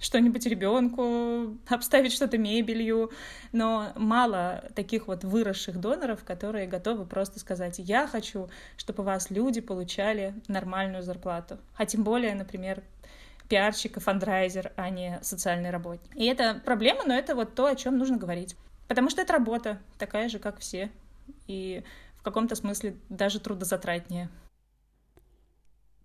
что-нибудь 0.00 0.46
ребенку, 0.46 1.56
обставить 1.68 2.12
что-то 2.12 2.38
мебелью, 2.38 3.10
но 3.52 3.92
мало 3.96 4.64
таких 4.74 5.08
вот 5.08 5.24
выросших 5.24 5.78
доноров, 5.78 6.24
которые 6.24 6.66
готовы 6.66 7.04
просто 7.04 7.38
сказать, 7.38 7.78
я 7.78 8.06
хочу, 8.06 8.48
чтобы 8.76 9.02
у 9.02 9.06
вас 9.06 9.30
люди 9.30 9.60
получали 9.60 10.34
нормальную 10.48 11.02
зарплату. 11.02 11.58
А 11.76 11.86
тем 11.86 12.02
более, 12.02 12.34
например, 12.34 12.82
пиарщик 13.52 13.98
и 13.98 14.00
фандрайзер, 14.00 14.72
а 14.76 14.88
не 14.88 15.18
социальный 15.20 15.68
работник. 15.68 16.16
И 16.16 16.24
это 16.24 16.62
проблема, 16.64 17.04
но 17.04 17.12
это 17.12 17.34
вот 17.34 17.54
то, 17.54 17.66
о 17.66 17.74
чем 17.74 17.98
нужно 17.98 18.16
говорить. 18.16 18.56
Потому 18.88 19.10
что 19.10 19.20
это 19.20 19.34
работа, 19.34 19.78
такая 19.98 20.30
же, 20.30 20.38
как 20.38 20.58
все. 20.58 20.90
И 21.46 21.84
в 22.14 22.22
каком-то 22.22 22.54
смысле 22.54 22.96
даже 23.10 23.40
трудозатратнее. 23.40 24.30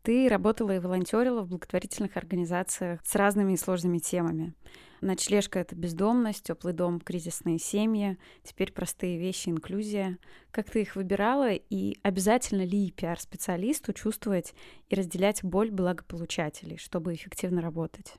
Ты 0.02 0.28
работала 0.28 0.76
и 0.76 0.80
волонтерила 0.80 1.42
в 1.44 1.48
благотворительных 1.48 2.18
организациях 2.18 3.00
с 3.06 3.16
разными 3.16 3.56
сложными 3.56 4.00
темами. 4.00 4.54
Ночлежка— 5.02 5.60
это 5.62 5.76
бездомность, 5.76 6.44
теплый 6.44 6.74
дом— 6.74 7.00
кризисные 7.06 7.60
семьи, 7.60 8.18
теперь 8.44 8.72
простые 8.72 9.18
вещи— 9.18 9.50
инклюзия. 9.50 10.18
Как 10.52 10.72
ты 10.72 10.82
их 10.82 10.96
выбирала 10.96 11.52
и 11.52 11.98
обязательно 12.02 12.64
ли 12.64 12.92
пиар-специалисту 12.92 13.94
чувствовать 13.94 14.54
и 14.90 14.96
разделять 14.96 15.44
боль 15.44 15.72
благополучателей, 15.72 16.78
чтобы 16.78 17.14
эффективно 17.14 17.62
работать? 17.62 18.16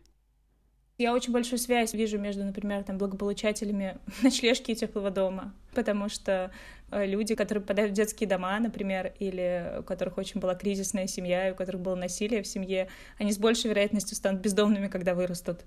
Я 0.98 1.14
очень 1.14 1.32
большую 1.32 1.60
связь 1.60 1.94
вижу 1.94 2.18
между, 2.18 2.44
например, 2.44 2.82
там, 2.82 2.98
благополучателями 2.98 3.98
ночлежки 4.22 4.72
и 4.72 4.74
теплого 4.74 5.10
дома, 5.10 5.54
потому 5.72 6.08
что 6.08 6.50
э, 6.90 7.06
люди, 7.06 7.36
которые 7.36 7.62
попадают 7.62 7.92
в 7.92 7.94
детские 7.94 8.28
дома, 8.28 8.58
например, 8.58 9.12
или 9.20 9.76
у 9.78 9.84
которых 9.84 10.18
очень 10.18 10.40
была 10.40 10.56
кризисная 10.56 11.06
семья, 11.06 11.48
и 11.48 11.52
у 11.52 11.54
которых 11.54 11.82
было 11.82 11.94
насилие 11.94 12.42
в 12.42 12.48
семье, 12.48 12.88
они 13.16 13.30
с 13.30 13.38
большей 13.38 13.68
вероятностью 13.68 14.16
станут 14.16 14.40
бездомными, 14.40 14.88
когда 14.88 15.14
вырастут. 15.14 15.60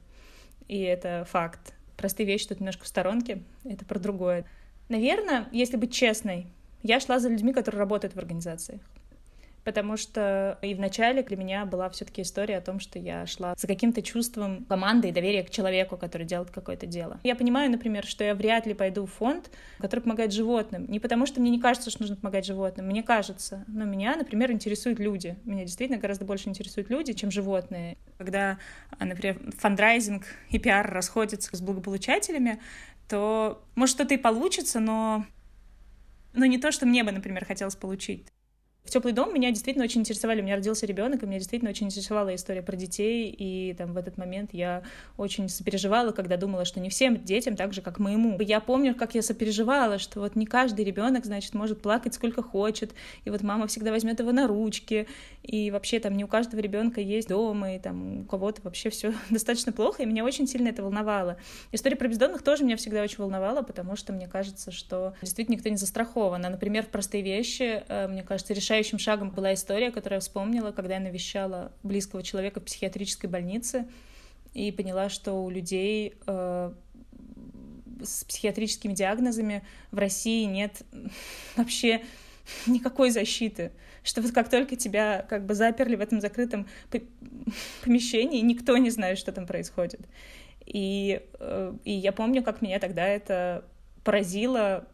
И 0.68 0.80
это 0.82 1.26
факт. 1.30 1.74
Простые 1.98 2.26
вещи 2.26 2.48
тут 2.48 2.60
немножко 2.60 2.84
в 2.84 2.88
сторонке, 2.88 3.44
это 3.64 3.86
про 3.86 4.00
другое. 4.00 4.46
Наверное, 4.90 5.48
если 5.52 5.78
быть 5.78 5.94
честной, 5.94 6.48
я 6.84 7.00
шла 7.00 7.20
за 7.20 7.30
людьми, 7.30 7.54
которые 7.54 7.80
работают 7.80 8.16
в 8.16 8.20
организациях 8.20 8.82
потому 9.64 9.98
что 9.98 10.58
и 10.62 10.74
в 10.74 10.80
начале 10.80 11.24
для 11.24 11.38
меня 11.38 11.66
была 11.66 11.90
все-таки 11.90 12.22
история 12.22 12.58
о 12.58 12.62
том, 12.62 12.80
что 12.80 13.00
я 13.00 13.26
шла 13.26 13.56
за 13.58 13.68
каким-то 13.68 14.02
чувством 14.02 14.66
команды 14.66 15.10
и 15.10 15.12
доверия 15.12 15.44
к 15.44 15.50
человеку, 15.50 15.98
который 15.98 16.26
делает 16.26 16.52
какое-то 16.52 16.86
дело. 16.86 17.20
Я 17.24 17.36
понимаю, 17.36 17.70
например, 17.72 18.06
что 18.06 18.24
я 18.24 18.36
вряд 18.36 18.66
ли 18.66 18.74
пойду 18.74 19.06
в 19.06 19.12
фонд, 19.12 19.50
который 19.80 20.02
помогает 20.02 20.34
животным. 20.34 20.86
Не 20.90 21.00
потому, 21.00 21.26
что 21.26 21.42
мне 21.42 21.52
не 21.52 21.60
кажется, 21.60 21.90
что 21.90 22.02
нужно 22.02 22.16
помогать 22.16 22.46
животным, 22.46 22.88
мне 22.88 23.04
кажется. 23.04 23.64
Но 23.68 23.86
меня, 23.86 24.16
например, 24.16 24.52
интересуют 24.52 25.00
люди. 25.00 25.38
Меня 25.46 25.66
действительно 25.66 26.00
гораздо 26.00 26.26
больше 26.26 26.50
интересуют 26.50 26.90
люди, 26.90 27.14
чем 27.14 27.32
животные. 27.32 27.98
Когда, 28.18 28.58
например, 29.00 29.40
фандрайзинг 29.58 30.26
и 30.50 30.60
пиар 30.60 30.90
расходятся 30.92 31.56
с 31.56 31.62
благополучателями, 31.62 32.60
то 33.08 33.64
может 33.76 33.96
что-то 33.96 34.14
и 34.14 34.18
получится, 34.18 34.80
но 34.80 35.26
но 36.34 36.46
не 36.46 36.58
то, 36.58 36.72
что 36.72 36.86
мне 36.86 37.04
бы, 37.04 37.12
например, 37.12 37.46
хотелось 37.46 37.76
получить. 37.76 38.26
В 38.84 38.90
теплый 38.90 39.14
дом 39.14 39.34
меня 39.34 39.52
действительно 39.52 39.86
очень 39.86 40.02
интересовали. 40.02 40.42
У 40.42 40.44
меня 40.44 40.56
родился 40.56 40.88
ребенок, 40.88 41.22
и 41.22 41.26
меня 41.28 41.38
действительно 41.38 41.70
очень 41.70 41.86
интересовала 41.86 42.34
история 42.34 42.64
про 42.64 42.76
детей. 42.76 43.30
И 43.30 43.76
там 43.78 43.94
в 43.94 43.98
этот 43.98 44.18
момент 44.18 44.50
я 44.54 44.82
очень 45.18 45.50
сопереживала, 45.50 46.12
когда 46.12 46.36
думала, 46.36 46.66
что 46.66 46.80
не 46.80 46.90
всем 46.90 47.24
детям 47.24 47.56
так 47.56 47.74
же, 47.74 47.82
как 47.82 48.00
моему. 48.00 48.40
Я 48.42 48.60
помню, 48.60 48.96
как 48.96 49.14
я 49.14 49.22
сопереживала, 49.22 50.00
что 50.00 50.20
вот 50.20 50.36
не 50.36 50.48
каждый 50.48 50.84
ребенок, 50.84 51.26
значит, 51.26 51.54
может 51.54 51.82
плакать 51.82 52.16
сколько 52.16 52.42
хочет. 52.42 52.94
И 53.24 53.30
вот 53.30 53.44
мама 53.44 53.68
всегда 53.68 53.92
возьмет 53.92 54.20
его 54.20 54.32
на 54.32 54.48
ручки. 54.48 55.08
И 55.44 55.70
вообще 55.70 56.00
там 56.00 56.18
не 56.18 56.24
у 56.24 56.28
каждого 56.28 56.60
ребенка 56.60 57.02
есть 57.02 57.30
дома, 57.30 57.76
и 57.76 57.80
там 57.80 58.22
у 58.22 58.24
кого-то 58.26 58.64
вообще 58.64 58.90
все 58.90 59.14
достаточно 59.30 59.72
плохо. 59.72 60.02
И 60.02 60.06
меня 60.08 60.26
очень 60.26 60.48
сильно 60.48 60.70
это 60.70 60.82
волновало. 60.82 61.38
История 61.72 61.96
про 61.96 62.08
бездомных 62.08 62.42
тоже 62.42 62.64
меня 62.64 62.78
всегда 62.78 63.04
очень 63.04 63.20
волновала, 63.20 63.62
потому 63.62 63.96
что 63.96 64.12
мне 64.12 64.28
кажется, 64.28 64.72
что 64.72 65.14
действительно 65.22 65.56
никто 65.56 65.70
не 65.70 65.78
застрахован. 65.78 66.44
А, 66.44 66.50
например, 66.50 66.84
в 66.84 66.88
простые 66.88 67.24
вещи, 67.24 67.84
э, 67.88 68.08
мне 68.08 68.24
кажется, 68.24 68.54
решать 68.56 68.71
решающим 68.72 69.00
шагом 69.00 69.32
была 69.32 69.54
история, 69.54 69.92
которую 69.92 70.18
я 70.18 70.20
вспомнила, 70.22 70.72
когда 70.72 70.94
я 70.94 71.00
навещала 71.02 71.74
близкого 71.84 72.24
человека 72.24 72.62
в 72.62 72.64
психиатрической 72.64 73.30
больнице 73.30 73.86
и 74.54 74.72
поняла, 74.72 75.10
что 75.10 75.34
у 75.44 75.50
людей 75.50 76.16
э, 76.26 76.74
с 78.02 78.24
психиатрическими 78.24 78.94
диагнозами 78.94 79.64
в 79.92 79.98
России 79.98 80.46
нет 80.46 80.84
вообще 81.58 82.02
никакой 82.66 83.12
защиты. 83.12 83.74
Что 84.04 84.22
вот 84.22 84.32
как 84.32 84.50
только 84.50 84.78
тебя 84.78 85.26
как 85.30 85.46
бы 85.46 85.54
заперли 85.54 85.98
в 85.98 86.02
этом 86.02 86.22
закрытом 86.22 86.66
помещении, 87.84 88.40
никто 88.40 88.78
не 88.78 88.90
знает, 88.90 89.18
что 89.18 89.34
там 89.34 89.48
происходит. 89.48 90.00
И, 90.66 91.22
э, 91.40 91.74
и 91.84 91.92
я 91.92 92.14
помню, 92.14 92.42
как 92.42 92.62
меня 92.62 92.80
тогда 92.80 93.06
это 93.06 93.66
поразило, 94.06 94.88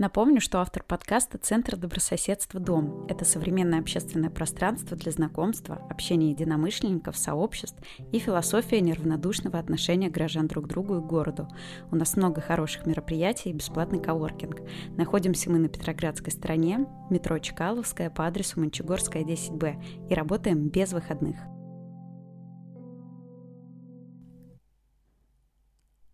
Напомню, 0.00 0.40
что 0.40 0.62
автор 0.62 0.82
подкаста— 0.82 1.36
Центр 1.42 1.76
добрососедства 1.76 2.58
«Дом». 2.58 3.04
Это 3.10 3.26
современное 3.26 3.80
общественное 3.80 4.30
пространство 4.30 4.96
для 4.96 5.12
знакомства, 5.12 5.74
общения 5.90 6.30
единомышленников, 6.30 7.18
сообществ 7.18 7.76
и 8.10 8.18
философия 8.18 8.80
неравнодушного 8.80 9.58
отношения 9.58 10.08
граждан 10.08 10.46
друг 10.46 10.64
к 10.64 10.68
другу 10.68 10.96
и 10.96 11.00
городу. 11.00 11.48
У 11.90 11.96
нас 11.96 12.16
много 12.16 12.40
хороших 12.40 12.86
мероприятий 12.86 13.50
и 13.50 13.52
бесплатный 13.52 14.00
коворкинг. 14.00 14.62
Находимся 14.96 15.50
мы 15.50 15.58
на 15.58 15.68
Петроградской 15.68 16.32
стороне, 16.32 16.86
метро 17.10 17.38
Чкаловская 17.38 18.08
по 18.08 18.26
адресу 18.26 18.58
Мончегорская, 18.58 19.22
10Б 19.22 20.08
и 20.08 20.14
работаем 20.14 20.70
без 20.70 20.94
выходных. 20.94 21.36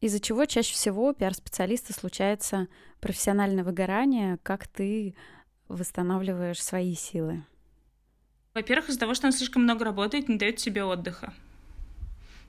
Из-за 0.00 0.20
чего 0.20 0.44
чаще 0.44 0.74
всего 0.74 1.12
пиар-специалисты 1.12 1.92
случается 1.92 2.68
профессиональное 3.00 3.64
выгорание? 3.64 4.38
Как 4.42 4.68
ты 4.68 5.14
восстанавливаешь 5.68 6.62
свои 6.62 6.94
силы? 6.94 7.44
Во-первых, 8.54 8.88
из-за 8.88 9.00
того, 9.00 9.14
что 9.14 9.26
он 9.26 9.32
слишком 9.32 9.62
много 9.62 9.84
работает, 9.84 10.28
не 10.28 10.36
дает 10.36 10.60
себе 10.60 10.84
отдыха. 10.84 11.32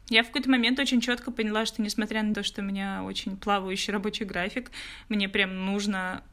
Я 0.09 0.23
в 0.23 0.27
какой-то 0.27 0.49
момент 0.49 0.79
очень 0.79 1.01
четко 1.01 1.31
поняла, 1.31 1.65
что 1.65 1.81
несмотря 1.81 2.23
на 2.23 2.33
то, 2.33 2.43
что 2.43 2.61
у 2.61 2.65
меня 2.65 3.03
очень 3.03 3.35
плавающий 3.35 3.91
рабочий 3.91 4.23
график, 4.23 4.71
мне 5.09 5.27
прям 5.27 5.65
нужно, 5.65 6.23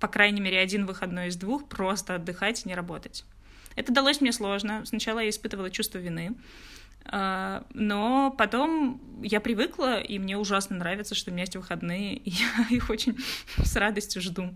по 0.00 0.08
крайней 0.08 0.40
мере, 0.40 0.58
один 0.58 0.84
выходной 0.84 1.28
из 1.28 1.36
двух 1.36 1.68
просто 1.68 2.16
отдыхать 2.16 2.64
и 2.64 2.68
не 2.68 2.74
работать. 2.74 3.24
Это 3.76 3.92
далось 3.92 4.20
мне 4.20 4.32
сложно. 4.32 4.84
Сначала 4.84 5.20
я 5.20 5.28
испытывала 5.28 5.70
чувство 5.70 5.98
вины, 5.98 6.34
но 7.04 8.34
потом 8.36 9.00
я 9.22 9.40
привыкла, 9.40 10.00
и 10.00 10.18
мне 10.18 10.36
ужасно 10.36 10.76
нравится, 10.76 11.14
что 11.14 11.30
у 11.30 11.32
меня 11.32 11.42
есть 11.42 11.56
выходные, 11.56 12.16
и 12.16 12.30
я 12.30 12.66
их 12.70 12.90
очень 12.90 13.16
с 13.58 13.76
радостью 13.76 14.22
жду. 14.22 14.54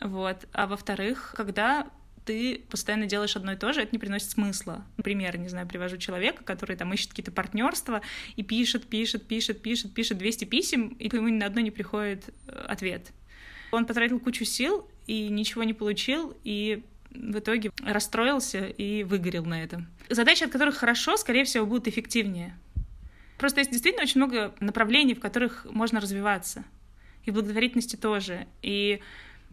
Вот. 0.00 0.46
А 0.52 0.66
во-вторых, 0.66 1.34
когда 1.36 1.86
ты 2.24 2.62
постоянно 2.70 3.06
делаешь 3.06 3.36
одно 3.36 3.52
и 3.52 3.56
то 3.56 3.72
же, 3.72 3.82
это 3.82 3.90
не 3.92 3.98
приносит 3.98 4.30
смысла. 4.30 4.84
Например, 4.96 5.36
не 5.36 5.48
знаю, 5.48 5.68
привожу 5.68 5.98
человека, 5.98 6.42
который 6.42 6.76
там 6.76 6.92
ищет 6.92 7.10
какие-то 7.10 7.32
партнерства 7.32 8.00
и 8.36 8.42
пишет, 8.42 8.86
пишет, 8.86 9.26
пишет, 9.26 9.60
пишет, 9.62 9.92
пишет 9.92 10.18
200 10.18 10.44
писем, 10.46 10.88
и 10.98 11.04
ему 11.14 11.28
ни 11.28 11.38
на 11.38 11.46
одно 11.46 11.60
не 11.60 11.70
приходит 11.70 12.30
э, 12.46 12.64
ответ. 12.66 13.12
Он 13.72 13.84
потратил 13.86 14.20
кучу 14.20 14.44
сил 14.44 14.88
и 15.06 15.28
ничего 15.28 15.64
не 15.64 15.74
получил, 15.74 16.36
и 16.44 16.84
в 17.14 17.38
итоге 17.38 17.70
расстроился 17.82 18.66
и 18.66 19.04
выгорел 19.04 19.44
на 19.44 19.62
этом. 19.62 19.88
Задачи, 20.10 20.44
от 20.44 20.50
которых 20.50 20.76
хорошо, 20.76 21.16
скорее 21.16 21.44
всего, 21.44 21.64
будут 21.66 21.88
эффективнее. 21.88 22.56
Просто 23.38 23.60
есть 23.60 23.70
действительно 23.70 24.04
очень 24.04 24.20
много 24.20 24.54
направлений, 24.60 25.14
в 25.14 25.20
которых 25.20 25.66
можно 25.70 26.00
развиваться. 26.00 26.64
И 27.24 27.30
в 27.30 27.34
благотворительности 27.34 27.96
тоже. 27.96 28.46
И 28.62 29.00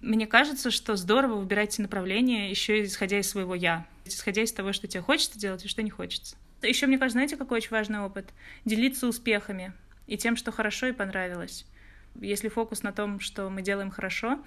мне 0.01 0.27
кажется, 0.27 0.71
что 0.71 0.95
здорово 0.95 1.35
выбирать 1.35 1.77
направления, 1.79 2.49
еще 2.49 2.83
исходя 2.83 3.19
из 3.19 3.29
своего 3.29 3.55
«я», 3.55 3.85
исходя 4.05 4.41
из 4.41 4.51
того, 4.51 4.73
что 4.73 4.87
тебе 4.87 5.01
хочется 5.01 5.39
делать 5.39 5.63
и 5.63 5.67
что 5.67 5.81
не 5.83 5.89
хочется. 5.89 6.35
Еще, 6.61 6.87
мне 6.87 6.97
кажется, 6.97 7.13
знаете, 7.13 7.37
какой 7.37 7.57
очень 7.57 7.71
важный 7.71 7.99
опыт? 7.99 8.29
Делиться 8.65 9.07
успехами 9.07 9.73
и 10.07 10.17
тем, 10.17 10.35
что 10.35 10.51
хорошо 10.51 10.87
и 10.87 10.91
понравилось. 10.91 11.65
Если 12.19 12.49
фокус 12.49 12.83
на 12.83 12.91
том, 12.91 13.19
что 13.19 13.49
мы 13.49 13.61
делаем 13.61 13.89
хорошо, 13.89 14.43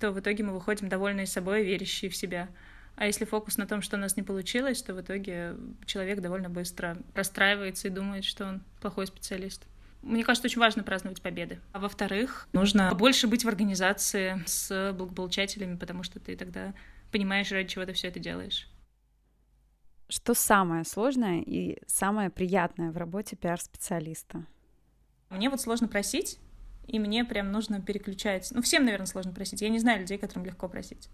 то 0.00 0.10
в 0.12 0.20
итоге 0.20 0.44
мы 0.44 0.52
выходим 0.52 0.88
довольные 0.88 1.26
собой, 1.26 1.64
верящие 1.64 2.10
в 2.10 2.16
себя. 2.16 2.48
А 2.96 3.06
если 3.06 3.24
фокус 3.24 3.58
на 3.58 3.66
том, 3.66 3.80
что 3.80 3.96
у 3.96 4.00
нас 4.00 4.16
не 4.16 4.22
получилось, 4.22 4.82
то 4.82 4.92
в 4.92 5.00
итоге 5.00 5.54
человек 5.86 6.20
довольно 6.20 6.50
быстро 6.50 6.98
расстраивается 7.14 7.88
и 7.88 7.90
думает, 7.92 8.24
что 8.24 8.46
он 8.46 8.62
плохой 8.80 9.06
специалист. 9.06 9.66
Мне 10.02 10.24
кажется, 10.24 10.46
очень 10.46 10.60
важно 10.60 10.82
праздновать 10.82 11.22
победы. 11.22 11.60
А 11.72 11.78
во-вторых, 11.78 12.48
нужно 12.52 12.92
больше 12.94 13.26
быть 13.26 13.44
в 13.44 13.48
организации 13.48 14.42
с 14.46 14.92
благополучателями, 14.92 15.76
потому 15.76 16.02
что 16.02 16.18
ты 16.18 16.36
тогда 16.36 16.74
понимаешь, 17.12 17.50
ради 17.52 17.68
чего 17.68 17.84
ты 17.84 17.92
все 17.92 18.08
это 18.08 18.18
делаешь. 18.18 18.68
Что 20.08 20.34
самое 20.34 20.84
сложное 20.84 21.42
и 21.42 21.78
самое 21.86 22.30
приятное 22.30 22.90
в 22.90 22.96
работе 22.96 23.36
пиар-специалиста? 23.36 24.46
Мне 25.30 25.50
вот 25.50 25.60
сложно 25.60 25.86
просить, 25.86 26.38
и 26.88 26.98
мне 26.98 27.24
прям 27.24 27.52
нужно 27.52 27.80
переключать. 27.80 28.50
Ну, 28.52 28.62
всем, 28.62 28.84
наверное, 28.84 29.06
сложно 29.06 29.32
просить. 29.32 29.60
Я 29.60 29.68
не 29.68 29.78
знаю 29.78 30.00
людей, 30.00 30.18
которым 30.18 30.46
легко 30.46 30.68
просить. 30.68 31.08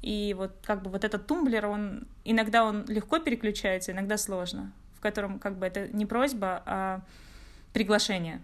И 0.00 0.34
вот 0.36 0.52
как 0.64 0.82
бы 0.82 0.90
вот 0.90 1.04
этот 1.04 1.26
тумблер, 1.26 1.66
он 1.66 2.08
иногда 2.24 2.64
он 2.64 2.84
легко 2.86 3.18
переключается, 3.18 3.92
иногда 3.92 4.16
сложно, 4.16 4.72
в 4.96 5.00
котором 5.00 5.38
как 5.38 5.58
бы 5.58 5.66
это 5.66 5.88
не 5.88 6.06
просьба, 6.06 6.62
а 6.64 7.02
приглашение 7.72 8.40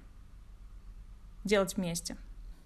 делать 1.45 1.77
вместе. 1.77 2.17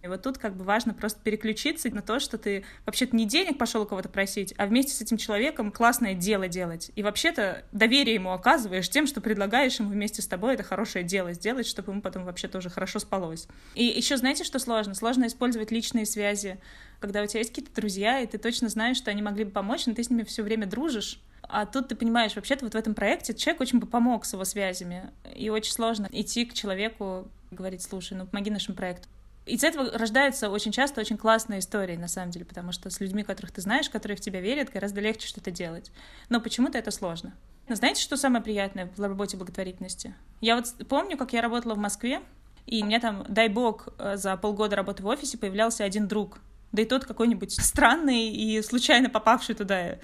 И 0.03 0.07
вот 0.07 0.23
тут 0.23 0.39
как 0.39 0.57
бы 0.57 0.65
важно 0.65 0.95
просто 0.95 1.21
переключиться 1.23 1.91
на 1.91 2.03
то, 2.03 2.21
что 2.21 2.39
ты 2.39 2.65
вообще-то 2.87 3.17
не 3.17 3.27
денег 3.27 3.59
пошел 3.59 3.83
у 3.83 3.87
кого-то 3.87 4.09
просить, 4.09 4.55
а 4.57 4.67
вместе 4.67 4.93
с 4.93 5.01
этим 5.01 5.17
человеком 5.17 5.73
классное 5.73 6.15
дело 6.15 6.47
делать. 6.47 6.93
И 6.95 7.03
вообще-то 7.03 7.65
доверие 7.73 8.15
ему 8.15 8.33
оказываешь 8.33 8.89
тем, 8.89 9.07
что 9.07 9.21
предлагаешь 9.21 9.79
ему 9.81 9.91
вместе 9.91 10.23
с 10.23 10.27
тобой 10.27 10.55
это 10.55 10.63
хорошее 10.63 11.05
дело 11.05 11.33
сделать, 11.33 11.67
чтобы 11.67 11.93
ему 11.93 12.01
потом 12.01 12.25
вообще 12.25 12.47
тоже 12.47 12.71
хорошо 12.71 13.01
спалось. 13.01 13.49
И 13.75 13.85
еще 13.85 14.17
знаете, 14.17 14.45
что 14.45 14.59
сложно? 14.59 14.95
Сложно 14.95 15.27
использовать 15.27 15.73
личные 15.73 16.07
связи, 16.07 16.59
когда 17.01 17.23
у 17.23 17.27
тебя 17.27 17.41
есть 17.41 17.51
какие-то 17.51 17.75
друзья, 17.75 18.21
и 18.21 18.27
ты 18.27 18.39
точно 18.39 18.69
знаешь, 18.69 18.97
что 18.97 19.11
они 19.11 19.23
могли 19.23 19.45
бы 19.45 19.51
помочь, 19.51 19.87
но 19.87 19.95
ты 19.95 20.05
с 20.05 20.11
ними 20.11 20.23
все 20.23 20.43
время 20.43 20.67
дружишь, 20.67 21.21
а 21.43 21.67
тут 21.67 21.89
ты 21.89 21.97
понимаешь, 21.97 22.37
вообще-то 22.37 22.65
вот 22.65 22.75
в 22.75 22.77
этом 22.77 22.95
проекте 22.95 23.35
человек 23.35 23.63
очень 23.63 23.81
бы 23.81 23.87
помог 23.87 24.27
с 24.27 24.33
его 24.33 24.45
связями. 24.45 25.11
И 25.35 25.49
очень 25.49 25.73
сложно 25.73 26.09
идти 26.13 26.45
к 26.45 26.53
человеку, 26.53 27.29
говорить, 27.51 27.83
слушай, 27.83 28.17
ну 28.17 28.27
помоги 28.27 28.51
нашему 28.51 28.77
проекту. 28.77 29.09
Из 29.49 29.65
этого 29.65 29.91
рождаются 29.97 30.51
очень 30.51 30.73
часто 30.73 31.01
очень 31.01 31.17
классные 31.17 31.61
истории, 31.61 31.97
на 31.97 32.09
самом 32.09 32.31
деле, 32.31 32.45
потому 32.45 32.73
что 32.73 32.91
с 32.91 33.01
людьми, 33.01 33.23
которых 33.23 33.51
ты 33.51 33.63
знаешь, 33.63 33.89
которые 33.89 34.17
в 34.17 34.21
тебя 34.21 34.41
верят, 34.41 34.71
гораздо 34.71 35.01
легче 35.01 35.27
что-то 35.27 35.51
делать. 35.51 35.91
Но 36.29 36.41
почему-то 36.41 36.77
это 36.77 36.91
сложно. 36.91 37.35
Но 37.67 37.75
знаете, 37.75 38.03
что 38.03 38.17
самое 38.17 38.43
приятное 38.43 38.91
в 38.97 39.01
работе 39.01 39.37
благотворительности? 39.37 40.15
Я 40.41 40.57
вот 40.57 40.67
помню, 40.89 41.17
как 41.17 41.33
я 41.33 41.41
работала 41.41 41.75
в 41.75 41.79
Москве, 41.79 42.21
и 42.67 42.83
у 42.83 42.87
меня 42.87 43.01
там, 43.01 43.25
дай 43.29 43.49
бог, 43.49 43.89
э, 43.99 44.17
за 44.17 44.37
полгода 44.37 44.77
работы 44.77 45.03
в 45.03 45.07
офисе 45.07 45.39
появлялся 45.39 45.85
один 45.85 46.07
друг, 46.07 46.39
да 46.73 46.83
и 46.83 46.85
тот 46.85 47.07
какой-нибудь 47.07 47.53
странный 47.53 48.29
и 48.29 48.61
случайно 48.63 49.09
попавший 49.09 49.55
туда. 49.55 49.97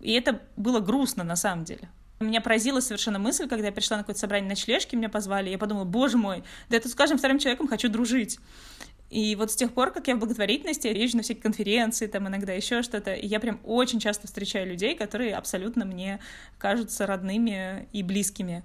И 0.00 0.12
это 0.12 0.40
было 0.56 0.80
грустно 0.80 1.24
на 1.24 1.36
самом 1.36 1.64
деле. 1.64 1.88
Меня 2.22 2.40
поразила 2.40 2.80
совершенно 2.80 3.18
мысль, 3.18 3.48
когда 3.48 3.66
я 3.66 3.72
пришла 3.72 3.96
на 3.96 4.02
какое-то 4.02 4.20
собрание 4.20 4.48
ночлежки, 4.48 4.96
меня 4.96 5.08
позвали, 5.08 5.50
я 5.50 5.58
подумала, 5.58 5.84
боже 5.84 6.16
мой, 6.16 6.44
да 6.68 6.76
я 6.76 6.80
тут 6.80 6.92
с 6.92 6.94
каждым 6.94 7.18
вторым 7.18 7.38
человеком 7.38 7.68
хочу 7.68 7.88
дружить. 7.88 8.38
И 9.10 9.36
вот 9.36 9.52
с 9.52 9.56
тех 9.56 9.74
пор, 9.74 9.90
как 9.90 10.08
я 10.08 10.16
в 10.16 10.20
благотворительности, 10.20 10.86
я 10.86 10.94
езжу 10.94 11.18
на 11.18 11.22
всякие 11.22 11.42
конференции, 11.42 12.06
там 12.06 12.28
иногда 12.28 12.54
еще 12.54 12.80
что-то, 12.80 13.12
и 13.12 13.26
я 13.26 13.40
прям 13.40 13.60
очень 13.62 14.00
часто 14.00 14.26
встречаю 14.26 14.66
людей, 14.66 14.96
которые 14.96 15.34
абсолютно 15.34 15.84
мне 15.84 16.18
кажутся 16.58 17.06
родными 17.06 17.88
и 17.92 18.02
близкими. 18.02 18.64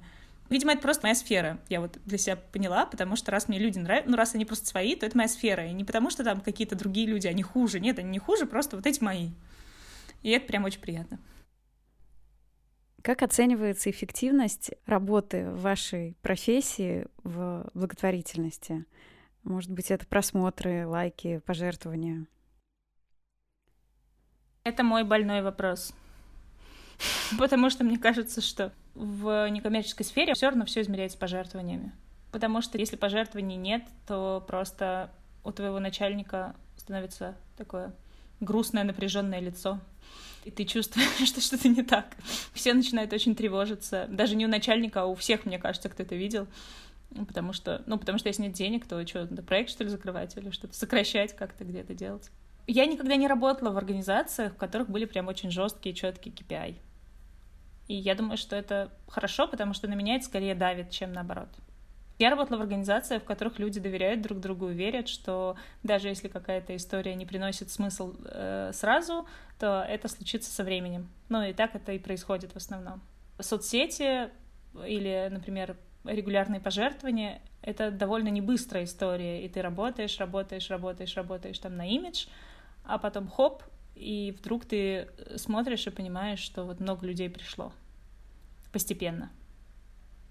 Видимо, 0.49 0.71
это 0.71 0.81
просто 0.81 1.05
моя 1.05 1.15
сфера, 1.15 1.59
я 1.67 1.81
вот 1.81 1.97
для 2.05 2.17
себя 2.17 2.37
поняла, 2.37 2.85
потому 2.85 3.17
что 3.17 3.31
раз 3.31 3.49
мне 3.49 3.59
люди 3.59 3.77
нравятся, 3.77 4.09
ну, 4.09 4.15
раз 4.15 4.35
они 4.35 4.45
просто 4.45 4.65
свои, 4.67 4.95
то 4.95 5.05
это 5.05 5.17
моя 5.17 5.27
сфера, 5.27 5.67
и 5.67 5.73
не 5.73 5.83
потому 5.83 6.09
что 6.09 6.23
там 6.23 6.39
какие-то 6.39 6.77
другие 6.77 7.07
люди, 7.07 7.27
они 7.27 7.43
хуже, 7.43 7.81
нет, 7.81 7.99
они 7.99 8.09
не 8.09 8.19
хуже, 8.19 8.45
просто 8.45 8.77
вот 8.77 8.85
эти 8.85 9.03
мои. 9.03 9.31
И 10.23 10.29
это 10.29 10.47
прям 10.47 10.63
очень 10.63 10.79
приятно. 10.79 11.19
Как 13.01 13.21
оценивается 13.23 13.89
эффективность 13.89 14.71
работы 14.85 15.49
вашей 15.51 16.17
профессии 16.21 17.05
в 17.23 17.69
благотворительности? 17.73 18.85
Может 19.43 19.71
быть, 19.71 19.91
это 19.91 20.05
просмотры, 20.05 20.85
лайки, 20.85 21.39
пожертвования? 21.45 22.27
Это 24.63 24.83
мой 24.83 25.03
больной 25.05 25.41
вопрос. 25.41 25.93
Потому 27.39 27.69
что 27.69 27.83
мне 27.83 27.97
кажется, 27.97 28.41
что 28.41 28.73
в 28.95 29.49
некоммерческой 29.49 30.05
сфере 30.05 30.33
все 30.33 30.47
равно 30.47 30.65
все 30.65 30.81
измеряется 30.81 31.17
пожертвованиями. 31.17 31.93
Потому 32.31 32.61
что 32.61 32.77
если 32.77 32.97
пожертвований 32.97 33.55
нет, 33.55 33.83
то 34.05 34.43
просто 34.45 35.11
у 35.43 35.51
твоего 35.51 35.79
начальника 35.79 36.55
становится 36.75 37.37
такое 37.55 37.93
грустное, 38.39 38.83
напряженное 38.83 39.39
лицо. 39.39 39.79
И 40.45 40.51
ты 40.51 40.65
чувствуешь, 40.65 41.09
что 41.27 41.41
что-то 41.41 41.67
не 41.67 41.83
так. 41.83 42.15
Все 42.53 42.73
начинают 42.73 43.11
очень 43.13 43.35
тревожиться. 43.35 44.07
Даже 44.09 44.35
не 44.35 44.45
у 44.45 44.49
начальника, 44.49 45.01
а 45.01 45.05
у 45.05 45.15
всех, 45.15 45.45
мне 45.45 45.59
кажется, 45.59 45.89
кто 45.89 46.03
это 46.03 46.15
видел. 46.15 46.47
Потому 47.27 47.53
что, 47.53 47.83
ну, 47.85 47.97
потому 47.97 48.17
что 48.17 48.29
если 48.29 48.43
нет 48.43 48.53
денег, 48.53 48.85
то 48.85 49.05
что, 49.07 49.25
надо 49.25 49.41
проект, 49.41 49.69
что 49.69 49.83
ли, 49.83 49.89
закрывать 49.89 50.35
или 50.37 50.49
что-то 50.51 50.75
сокращать 50.75 51.35
как-то 51.35 51.63
где-то 51.63 51.93
делать? 51.93 52.29
Я 52.65 52.85
никогда 52.85 53.15
не 53.15 53.27
работала 53.27 53.71
в 53.71 53.77
организациях, 53.77 54.53
в 54.53 54.57
которых 54.57 54.89
были 54.89 55.05
прям 55.05 55.27
очень 55.27 55.51
жесткие, 55.51 55.95
четкие 55.95 56.33
KPI. 56.33 56.75
И 57.87 57.95
я 57.95 58.15
думаю, 58.15 58.37
что 58.37 58.57
это 58.57 58.91
хорошо, 59.07 59.47
потому 59.47 59.73
что 59.73 59.87
на 59.87 59.93
меня 59.93 60.15
это 60.15 60.25
скорее 60.25 60.53
давит, 60.53 60.91
чем 60.91 61.13
наоборот. 61.13 61.49
Я 62.19 62.31
работала 62.31 62.57
в 62.57 62.61
организациях, 62.61 63.21
в 63.21 63.25
которых 63.25 63.59
люди 63.59 63.79
доверяют 63.79 64.21
друг 64.21 64.39
другу 64.39 64.67
верят, 64.67 65.07
что 65.07 65.55
даже 65.83 66.07
если 66.07 66.27
какая-то 66.27 66.75
история 66.75 67.13
не 67.13 67.27
приносит 67.27 67.69
смысл 67.69 68.15
э, 68.25 68.71
сразу, 68.73 69.27
то 69.59 69.85
это 69.87 70.07
случится 70.07 70.49
со 70.49 70.63
временем. 70.63 71.09
Ну 71.29 71.43
и 71.43 71.53
так 71.53 71.75
это 71.75 71.91
и 71.91 71.99
происходит 71.99 72.53
в 72.53 72.55
основном. 72.55 73.01
Соцсети 73.39 74.29
или, 74.85 75.27
например, 75.31 75.77
регулярные 76.05 76.59
пожертвования— 76.59 77.41
это 77.61 77.91
довольно 77.91 78.29
не 78.29 78.41
быстрая 78.41 78.85
история, 78.85 79.45
и 79.45 79.49
ты 79.49 79.61
работаешь, 79.61 80.17
работаешь, 80.17 80.69
работаешь, 80.71 81.15
работаешь 81.15 81.59
там 81.59 81.75
на 81.75 81.87
имидж, 81.87 82.25
а 82.83 82.97
потом 82.97 83.27
хоп, 83.27 83.61
и 83.95 84.35
вдруг 84.39 84.65
ты 84.65 85.09
смотришь 85.35 85.85
и 85.85 85.91
понимаешь, 85.91 86.39
что 86.39 86.63
вот 86.63 86.79
много 86.79 87.05
людей 87.05 87.29
пришло 87.29 87.71
постепенно. 88.71 89.31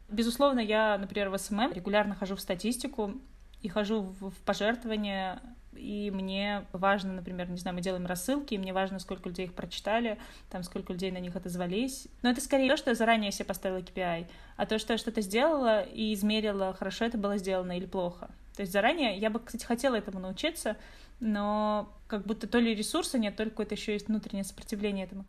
Безусловно, 0.09 0.61
я, 0.61 0.97
например, 0.99 1.31
в 1.31 1.39
SMM 1.39 1.73
регулярно 1.73 2.15
хожу 2.15 2.37
в 2.37 2.41
статистику 2.41 3.15
и 3.63 3.69
хожу 3.69 4.15
в 4.21 4.33
пожертвования, 4.45 5.41
и 5.75 6.11
мне 6.11 6.65
важно, 6.73 7.13
например, 7.13 7.51
не 7.51 7.59
знаю, 7.59 7.75
мы 7.75 7.83
делаем 7.83 8.07
рассылки, 8.07 8.55
и 8.55 8.59
мне 8.59 8.73
важно, 8.73 8.99
сколько 8.99 9.29
людей 9.29 9.47
их 9.47 9.55
прочитали, 9.55 10.19
там, 10.51 10.63
сколько 10.63 10.93
людей 10.93 11.11
на 11.11 11.19
них 11.19 11.37
отозвались. 11.37 12.09
Но 12.23 12.31
это 12.31 12.41
скорее 12.41 12.71
то, 12.71 12.77
что 12.77 12.91
я 12.91 12.95
заранее 12.95 13.33
себе 13.33 13.47
поставила 13.47 13.79
KPI, 13.79 14.27
а 14.57 14.67
то, 14.67 14.79
что 14.79 14.95
я 14.95 14.99
что-то 14.99 15.21
сделала 15.21 15.83
и 15.83 16.15
измерила, 16.15 16.75
хорошо 16.75 17.05
это 17.05 17.19
было 17.19 17.37
сделано 17.37 17.77
или 17.77 17.87
плохо. 17.87 18.31
То 18.55 18.63
есть 18.63 18.73
заранее 18.73 19.19
я 19.19 19.29
бы, 19.29 19.41
кстати, 19.41 19.65
хотела 19.65 19.97
этому 19.97 20.21
научиться, 20.21 20.77
но 21.21 21.93
как 22.07 22.25
будто 22.25 22.47
то 22.47 22.59
ли 22.59 22.75
ресурса 22.75 23.19
нет, 23.19 23.37
то 23.37 23.45
ли 23.45 23.51
какое-то 23.51 23.75
еще 23.75 23.93
есть 23.93 24.09
внутреннее 24.09 24.45
сопротивление 24.45 25.05
этому. 25.05 25.27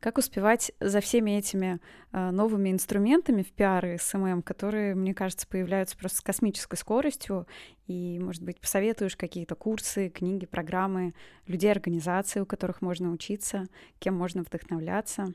Как 0.00 0.18
успевать 0.18 0.72
за 0.78 1.00
всеми 1.00 1.32
этими 1.32 1.80
э, 2.12 2.30
новыми 2.30 2.70
инструментами 2.70 3.42
в 3.42 3.50
пиар 3.52 3.86
и 3.86 3.98
SMM, 3.98 4.42
которые, 4.42 4.94
мне 4.94 5.14
кажется, 5.14 5.46
появляются 5.46 5.96
просто 5.96 6.18
с 6.18 6.20
космической 6.20 6.76
скоростью? 6.76 7.46
И, 7.86 8.18
может 8.18 8.42
быть, 8.42 8.60
посоветуешь 8.60 9.16
какие-то 9.16 9.54
курсы, 9.54 10.10
книги, 10.10 10.44
программы, 10.44 11.14
людей, 11.46 11.72
организации, 11.72 12.40
у 12.40 12.46
которых 12.46 12.82
можно 12.82 13.10
учиться, 13.10 13.66
кем 13.98 14.14
можно 14.14 14.42
вдохновляться? 14.42 15.32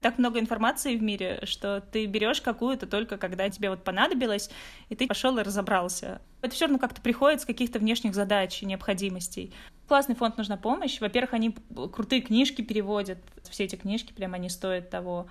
так 0.00 0.18
много 0.18 0.40
информации 0.40 0.96
в 0.96 1.02
мире, 1.02 1.40
что 1.44 1.80
ты 1.92 2.06
берешь 2.06 2.40
какую-то 2.40 2.86
только 2.86 3.18
когда 3.18 3.48
тебе 3.50 3.70
вот 3.70 3.84
понадобилось, 3.84 4.50
и 4.88 4.96
ты 4.96 5.06
пошел 5.06 5.36
и 5.38 5.42
разобрался. 5.42 6.22
Это 6.40 6.54
все 6.54 6.64
равно 6.64 6.78
как-то 6.78 7.02
приходит 7.02 7.42
с 7.42 7.44
каких-то 7.44 7.78
внешних 7.78 8.14
задач 8.14 8.62
и 8.62 8.66
необходимостей. 8.66 9.52
Классный 9.90 10.14
фонд 10.14 10.36
нужна 10.38 10.56
помощь. 10.56 11.00
Во-первых, 11.00 11.34
они 11.34 11.56
крутые 11.92 12.22
книжки 12.22 12.62
переводят. 12.62 13.18
Все 13.50 13.64
эти 13.64 13.74
книжки 13.74 14.12
прям 14.12 14.34
они 14.34 14.48
стоят 14.48 14.88
того 14.88 15.26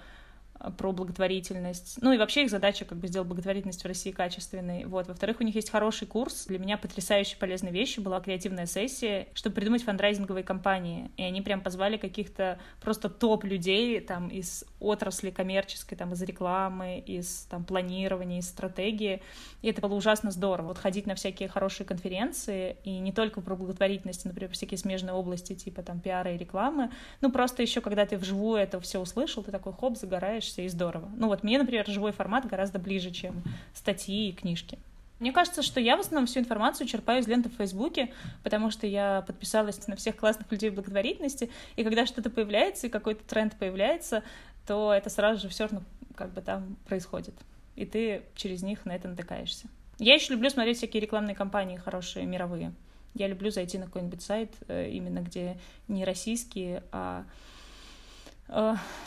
про 0.78 0.92
благотворительность. 0.92 1.98
Ну 2.02 2.12
и 2.12 2.18
вообще 2.18 2.44
их 2.44 2.50
задача 2.50 2.86
как 2.86 2.98
бы 2.98 3.08
сделать 3.08 3.28
благотворительность 3.28 3.84
в 3.84 3.88
России 3.88 4.12
качественной. 4.12 4.86
Вот. 4.86 5.08
Во-вторых, 5.08 5.38
у 5.40 5.44
них 5.44 5.56
есть 5.56 5.70
хороший 5.70 6.08
курс. 6.08 6.46
Для 6.48 6.60
меня 6.60 6.78
потрясающе 6.78 7.38
полезной 7.38 7.72
вещью 7.72 8.04
была 8.04 8.20
креативная 8.20 8.66
сессия, 8.66 9.28
чтобы 9.34 9.56
придумать 9.56 9.84
фандрайзинговые 9.84 10.44
кампании. 10.44 11.12
И 11.18 11.24
они 11.24 11.42
прям 11.42 11.62
позвали 11.62 11.98
каких-то 11.98 12.60
просто 12.82 13.10
топ-людей 13.10 14.00
там 14.02 14.28
из 14.28 14.66
отрасли 14.80 15.30
коммерческой, 15.30 15.96
там 15.96 16.14
из 16.14 16.22
рекламы, 16.22 17.00
из 17.00 17.48
там 17.50 17.64
планирования, 17.64 18.40
из 18.40 18.50
стратегии. 18.50 19.22
И 19.62 19.70
это 19.70 19.82
было 19.82 19.96
ужасно 19.96 20.32
здорово. 20.32 20.70
Вот 20.70 20.78
ходить 20.78 21.06
на 21.06 21.16
всякие 21.16 21.50
хорошие 21.50 21.86
конференции, 21.86 22.78
и 22.84 23.00
не 23.00 23.12
только 23.12 23.42
про 23.42 23.56
благотворительность, 23.56 24.26
например, 24.26 24.52
всякие 24.52 24.78
смежные 24.78 25.14
области, 25.14 25.54
типа 25.54 25.84
там 25.84 26.00
пиара 26.00 26.34
и 26.34 26.38
рекламы, 26.38 26.92
ну 27.22 27.32
просто 27.32 27.62
еще 27.62 27.82
когда 27.82 28.06
ты 28.06 28.18
вживую 28.18 28.60
это 28.60 28.80
все 28.80 29.00
услышал, 29.00 29.44
ты 29.44 29.52
такой 29.52 29.74
хоп, 29.74 29.98
загораешь, 29.98 30.49
общаешься, 30.50 30.62
и 30.62 30.68
здорово. 30.68 31.10
Ну 31.16 31.28
вот 31.28 31.44
мне, 31.44 31.58
например, 31.58 31.86
живой 31.88 32.12
формат 32.12 32.46
гораздо 32.48 32.80
ближе, 32.80 33.12
чем 33.12 33.44
статьи 33.74 34.30
и 34.30 34.34
книжки. 34.34 34.78
Мне 35.20 35.34
кажется, 35.34 35.62
что 35.62 35.82
я 35.82 35.98
в 35.98 36.00
основном 36.00 36.28
всю 36.28 36.40
информацию 36.40 36.88
черпаю 36.88 37.22
из 37.22 37.28
ленты 37.28 37.50
в 37.50 37.56
Фейсбуке, 37.56 38.14
потому 38.44 38.72
что 38.72 38.88
я 38.88 39.22
подписалась 39.28 39.86
на 39.88 39.96
всех 39.96 40.16
классных 40.16 40.50
людей 40.52 40.70
благотворительности, 40.70 41.50
и 41.76 41.84
когда 41.84 42.06
что-то 42.06 42.30
появляется, 42.30 42.88
и 42.88 42.90
какой-то 42.90 43.24
тренд 43.28 43.58
появляется, 43.58 44.24
то 44.66 44.94
это 44.94 45.10
сразу 45.10 45.42
же 45.42 45.50
все 45.50 45.66
равно 45.66 45.82
как 46.16 46.34
бы 46.34 46.42
там 46.42 46.78
происходит. 46.88 47.34
И 47.76 47.86
ты 47.86 48.24
через 48.36 48.64
них 48.64 48.86
на 48.86 48.96
это 48.96 49.10
натыкаешься. 49.10 49.68
Я 49.98 50.14
еще 50.16 50.34
люблю 50.34 50.50
смотреть 50.50 50.78
всякие 50.78 51.02
рекламные 51.02 51.36
кампании 51.36 51.76
хорошие, 51.76 52.26
мировые. 52.26 52.74
Я 53.14 53.28
люблю 53.28 53.52
зайти 53.52 53.78
на 53.78 53.86
какой-нибудь 53.86 54.22
сайт, 54.22 54.54
э, 54.70 54.90
именно 54.90 55.20
где 55.20 55.58
не 55.90 56.06
российские, 56.06 56.84
а 56.94 57.26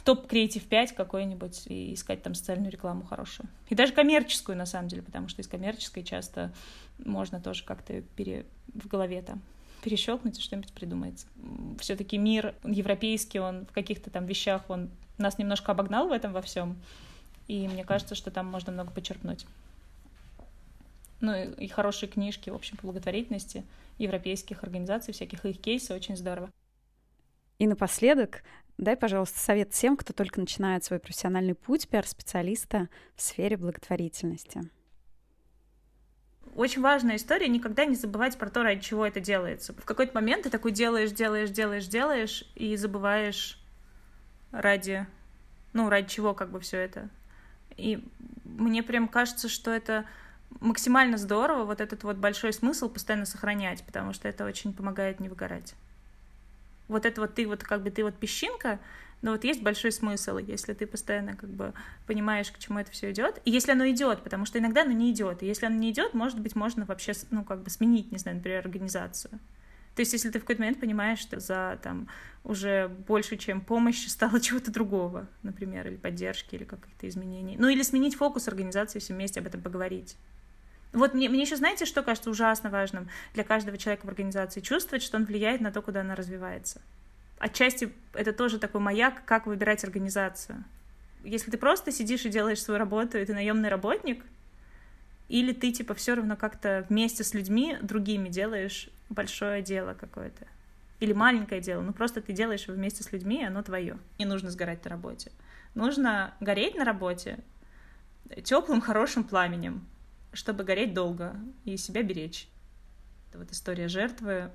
топ 0.05 0.27
креатив 0.27 0.65
5 0.65 0.93
какой-нибудь 0.93 1.67
и 1.67 1.95
искать 1.95 2.23
там 2.23 2.35
социальную 2.35 2.71
рекламу 2.71 3.05
хорошую. 3.05 3.49
И 3.69 3.75
даже 3.75 3.93
коммерческую, 3.93 4.57
на 4.57 4.67
самом 4.67 4.89
деле, 4.89 5.03
потому 5.03 5.29
что 5.29 5.43
из 5.43 5.49
коммерческой 5.49 6.05
часто 6.05 6.53
можно 6.99 7.41
тоже 7.41 7.65
как-то 7.65 8.03
пере... 8.17 8.47
в 8.73 8.87
голове 8.87 9.23
там 9.23 9.43
перещелкнуть 9.83 10.39
и 10.39 10.43
что-нибудь 10.43 10.73
придумается. 10.73 11.27
Все-таки 11.81 12.19
мир 12.19 12.55
европейский, 12.65 13.41
он 13.41 13.67
в 13.67 13.73
каких-то 13.73 14.11
там 14.11 14.27
вещах, 14.27 14.63
он 14.69 14.91
нас 15.19 15.39
немножко 15.39 15.73
обогнал 15.73 16.09
в 16.09 16.13
этом 16.13 16.33
во 16.33 16.41
всем. 16.41 16.77
И 17.49 17.67
мне 17.67 17.85
кажется, 17.85 18.15
что 18.15 18.31
там 18.31 18.47
можно 18.47 18.73
много 18.73 18.93
почерпнуть. 18.93 19.47
Ну 21.21 21.35
и 21.35 21.69
хорошие 21.69 22.09
книжки, 22.09 22.51
в 22.51 22.55
общем, 22.55 22.77
по 22.77 22.87
благотворительности 22.87 23.65
европейских 23.99 24.63
организаций, 24.63 25.13
всяких 25.13 25.45
их 25.45 25.61
кейсы, 25.61 25.95
очень 25.95 26.17
здорово. 26.17 26.51
И 27.59 27.67
напоследок, 27.67 28.43
дай, 28.79 28.97
пожалуйста, 28.97 29.39
совет 29.39 29.71
тем, 29.71 29.97
кто 29.97 30.13
только 30.13 30.41
начинает 30.41 30.85
свой 30.85 30.99
профессиональный 30.99 31.55
путь 31.55 31.89
пиар-специалиста 31.89 32.89
в 33.15 33.23
сфере 33.23 33.57
благотворительности. 33.57 34.71
Очень 36.55 36.83
важная 36.83 37.17
история, 37.17 37.49
никогда 37.49 37.87
не 37.87 37.95
забывать 37.95 38.37
про 38.37 38.51
то, 38.51 38.63
ради 38.63 38.83
чего 38.83 39.07
это 39.07 39.21
делается. 39.21 39.73
В 39.73 39.85
какой-то 39.85 40.15
момент 40.15 40.43
ты 40.43 40.51
такой 40.51 40.73
делаешь, 40.73 41.13
делаешь, 41.13 41.51
делаешь, 41.51 41.87
делаешь, 41.87 42.45
и 42.55 42.77
забываешь 42.77 43.59
ради, 44.51 45.07
ну, 45.73 45.89
ради 45.89 46.09
чего 46.09 46.35
как 46.35 46.51
бы 46.51 46.61
все 46.61 46.79
это. 46.79 47.09
И 47.79 48.07
мне 48.45 48.83
прям 48.83 49.09
кажется, 49.09 49.49
что 49.49 49.71
это 49.71 50.05
максимально 50.61 51.17
здорово, 51.17 51.65
вот 51.65 51.81
этот 51.81 52.05
вот 52.05 52.17
большой 52.17 52.53
смысл 52.53 52.91
постоянно 52.91 53.25
сохранять, 53.25 53.83
потому 53.85 54.13
что 54.13 54.29
это 54.29 54.45
очень 54.45 54.75
помогает 54.75 55.21
не 55.21 55.31
выгорать. 55.31 55.75
Вот 56.93 57.07
это 57.07 57.21
вот 57.21 57.35
ты 57.35 57.47
вот 57.47 57.65
как 57.65 57.83
бы 57.83 57.91
ты 57.91 58.05
вот 58.05 58.15
песчинка, 58.15 58.79
но 59.23 59.33
вот 59.33 59.45
есть 59.45 59.63
большой 59.63 59.93
смысл, 59.93 60.39
если 60.39 60.75
ты 60.75 60.87
постоянно 60.87 61.37
как 61.37 61.49
бы 61.51 61.73
понимаешь, 62.07 62.51
к 62.51 62.59
чему 62.59 62.81
это 62.81 62.91
все 62.91 63.13
идет. 63.13 63.41
И 63.45 63.51
если 63.51 63.73
оно 63.73 63.89
идет, 63.89 64.23
потому 64.23 64.45
что 64.45 64.59
иногда 64.59 64.83
оно 64.83 64.93
не 64.93 65.13
идет. 65.13 65.43
И 65.43 65.47
если 65.47 65.67
оно 65.67 65.77
не 65.77 65.91
идет, 65.91 66.13
может 66.13 66.41
быть, 66.41 66.57
можно 66.57 66.85
вообще, 66.85 67.13
ну, 67.31 67.45
как 67.45 67.63
бы 67.63 67.71
сменить, 67.71 68.11
не 68.11 68.19
знаю, 68.19 68.39
например, 68.39 68.61
организацию. 68.61 69.39
То 69.95 70.01
есть, 70.01 70.13
если 70.13 70.31
ты 70.31 70.39
в 70.39 70.43
какой-то 70.43 70.63
момент 70.63 70.81
понимаешь, 70.81 71.19
что 71.19 71.39
за 71.39 71.79
там 71.83 72.09
уже 72.45 72.89
больше, 72.89 73.37
чем 73.37 73.61
помощь, 73.61 74.07
стало 74.09 74.41
чего-то 74.41 74.73
другого, 74.73 75.29
например, 75.43 75.87
или 75.87 75.97
поддержки, 75.97 76.55
или 76.55 76.65
каких-то 76.65 77.09
изменений. 77.09 77.57
Ну, 77.59 77.69
или 77.69 77.83
сменить 77.83 78.17
фокус 78.17 78.49
организации, 78.49 78.99
все 78.99 79.15
вместе 79.15 79.41
об 79.41 79.47
этом 79.47 79.61
поговорить. 79.63 80.17
Вот 80.93 81.15
мне, 81.15 81.29
мне 81.29 81.43
еще 81.43 81.57
знаете, 81.57 81.87
что 81.87 82.03
кажется 82.03 82.31
ужасно 82.31 82.69
важным 82.69 83.09
для 83.35 83.45
каждого 83.45 83.79
человека 83.79 84.07
в 84.07 84.09
организации? 84.09 84.61
Чувствовать, 84.61 85.03
что 85.03 85.17
он 85.17 85.25
влияет 85.25 85.61
на 85.61 85.73
то, 85.73 85.81
куда 85.81 86.03
она 86.03 86.15
развивается. 86.15 86.83
Отчасти 87.39 87.93
это 88.13 88.33
тоже 88.33 88.59
такой 88.59 88.81
маяк, 88.81 89.25
как 89.25 89.47
выбирать 89.47 89.85
организацию. 89.85 90.65
Если 91.25 91.51
ты 91.51 91.57
просто 91.57 91.93
сидишь 91.93 92.25
и 92.25 92.31
делаешь 92.31 92.63
свою 92.63 92.79
работу, 92.79 93.19
и 93.19 93.25
ты 93.25 93.33
наемный 93.33 93.69
работник, 93.69 94.25
или 95.29 95.53
ты 95.53 95.73
типа 95.73 95.95
все 95.95 96.15
равно 96.15 96.37
как-то 96.37 96.85
вместе 96.89 97.25
с 97.25 97.33
людьми 97.33 97.79
другими 97.81 98.29
делаешь 98.29 98.91
большое 99.09 99.63
дело 99.63 99.95
какое-то. 99.95 100.47
Или 101.01 101.15
маленькое 101.15 101.61
дело, 101.61 101.81
ну 101.81 101.93
просто 101.93 102.21
ты 102.21 102.33
делаешь 102.33 102.65
его 102.65 102.75
вместе 102.77 103.03
с 103.03 103.13
людьми, 103.13 103.41
и 103.41 103.45
оно 103.45 103.63
твое. 103.63 103.99
Не 104.19 104.27
нужно 104.27 104.51
сгорать 104.51 104.85
на 104.85 104.91
работе. 104.91 105.33
Нужно 105.75 106.35
гореть 106.41 106.75
на 106.75 106.85
работе 106.85 107.39
теплым, 108.45 108.81
хорошим 108.81 109.25
пламенем, 109.25 109.87
чтобы 110.33 110.65
гореть 110.65 110.95
долго 110.95 111.37
и 111.65 111.77
себя 111.77 112.03
беречь. 112.03 112.49
Это 113.29 113.39
вот 113.39 113.51
история 113.51 113.89
жертвы, 113.89 114.51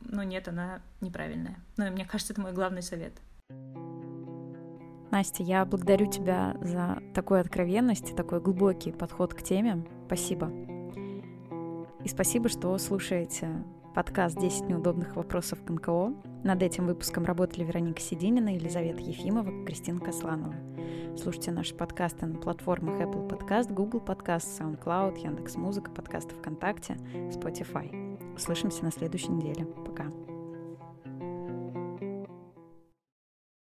но 0.00 0.22
нет, 0.22 0.48
она 0.48 0.82
неправильная. 1.00 1.56
Но 1.76 1.90
мне 1.90 2.04
кажется, 2.04 2.32
это 2.32 2.42
мой 2.42 2.52
главный 2.52 2.82
совет. 2.82 3.14
Настя, 5.10 5.42
я 5.42 5.64
благодарю 5.64 6.06
тебя 6.08 6.56
за 6.60 7.02
такую 7.14 7.40
откровенность, 7.40 8.14
такой 8.14 8.40
глубокий 8.40 8.92
подход 8.92 9.34
к 9.34 9.42
теме. 9.42 9.84
Спасибо. 10.06 10.50
И 12.04 12.08
спасибо, 12.08 12.48
что 12.48 12.78
слушаете 12.78 13.64
подкаст 13.94 14.36
«10 14.36 14.68
неудобных 14.68 15.16
вопросов 15.16 15.64
к 15.64 15.70
НКО». 15.70 16.14
Над 16.44 16.62
этим 16.62 16.86
выпуском 16.86 17.24
работали 17.24 17.64
Вероника 17.64 18.00
Сидинина, 18.00 18.54
Елизавета 18.54 19.00
Ефимова, 19.00 19.64
Кристина 19.64 20.00
Косланова. 20.00 20.54
Слушайте 21.16 21.50
наши 21.50 21.74
подкасты 21.74 22.26
на 22.26 22.38
платформах 22.38 23.00
Apple 23.00 23.28
Podcast, 23.28 23.72
Google 23.72 24.00
Podcast, 24.00 24.46
SoundCloud, 24.58 25.18
Яндекс.Музыка, 25.18 25.90
подкасты 25.90 26.34
ВКонтакте, 26.36 26.94
Spotify. 27.30 28.34
Услышимся 28.34 28.84
на 28.84 28.92
следующей 28.92 29.32
неделе. 29.32 29.66
Пока. 29.66 30.06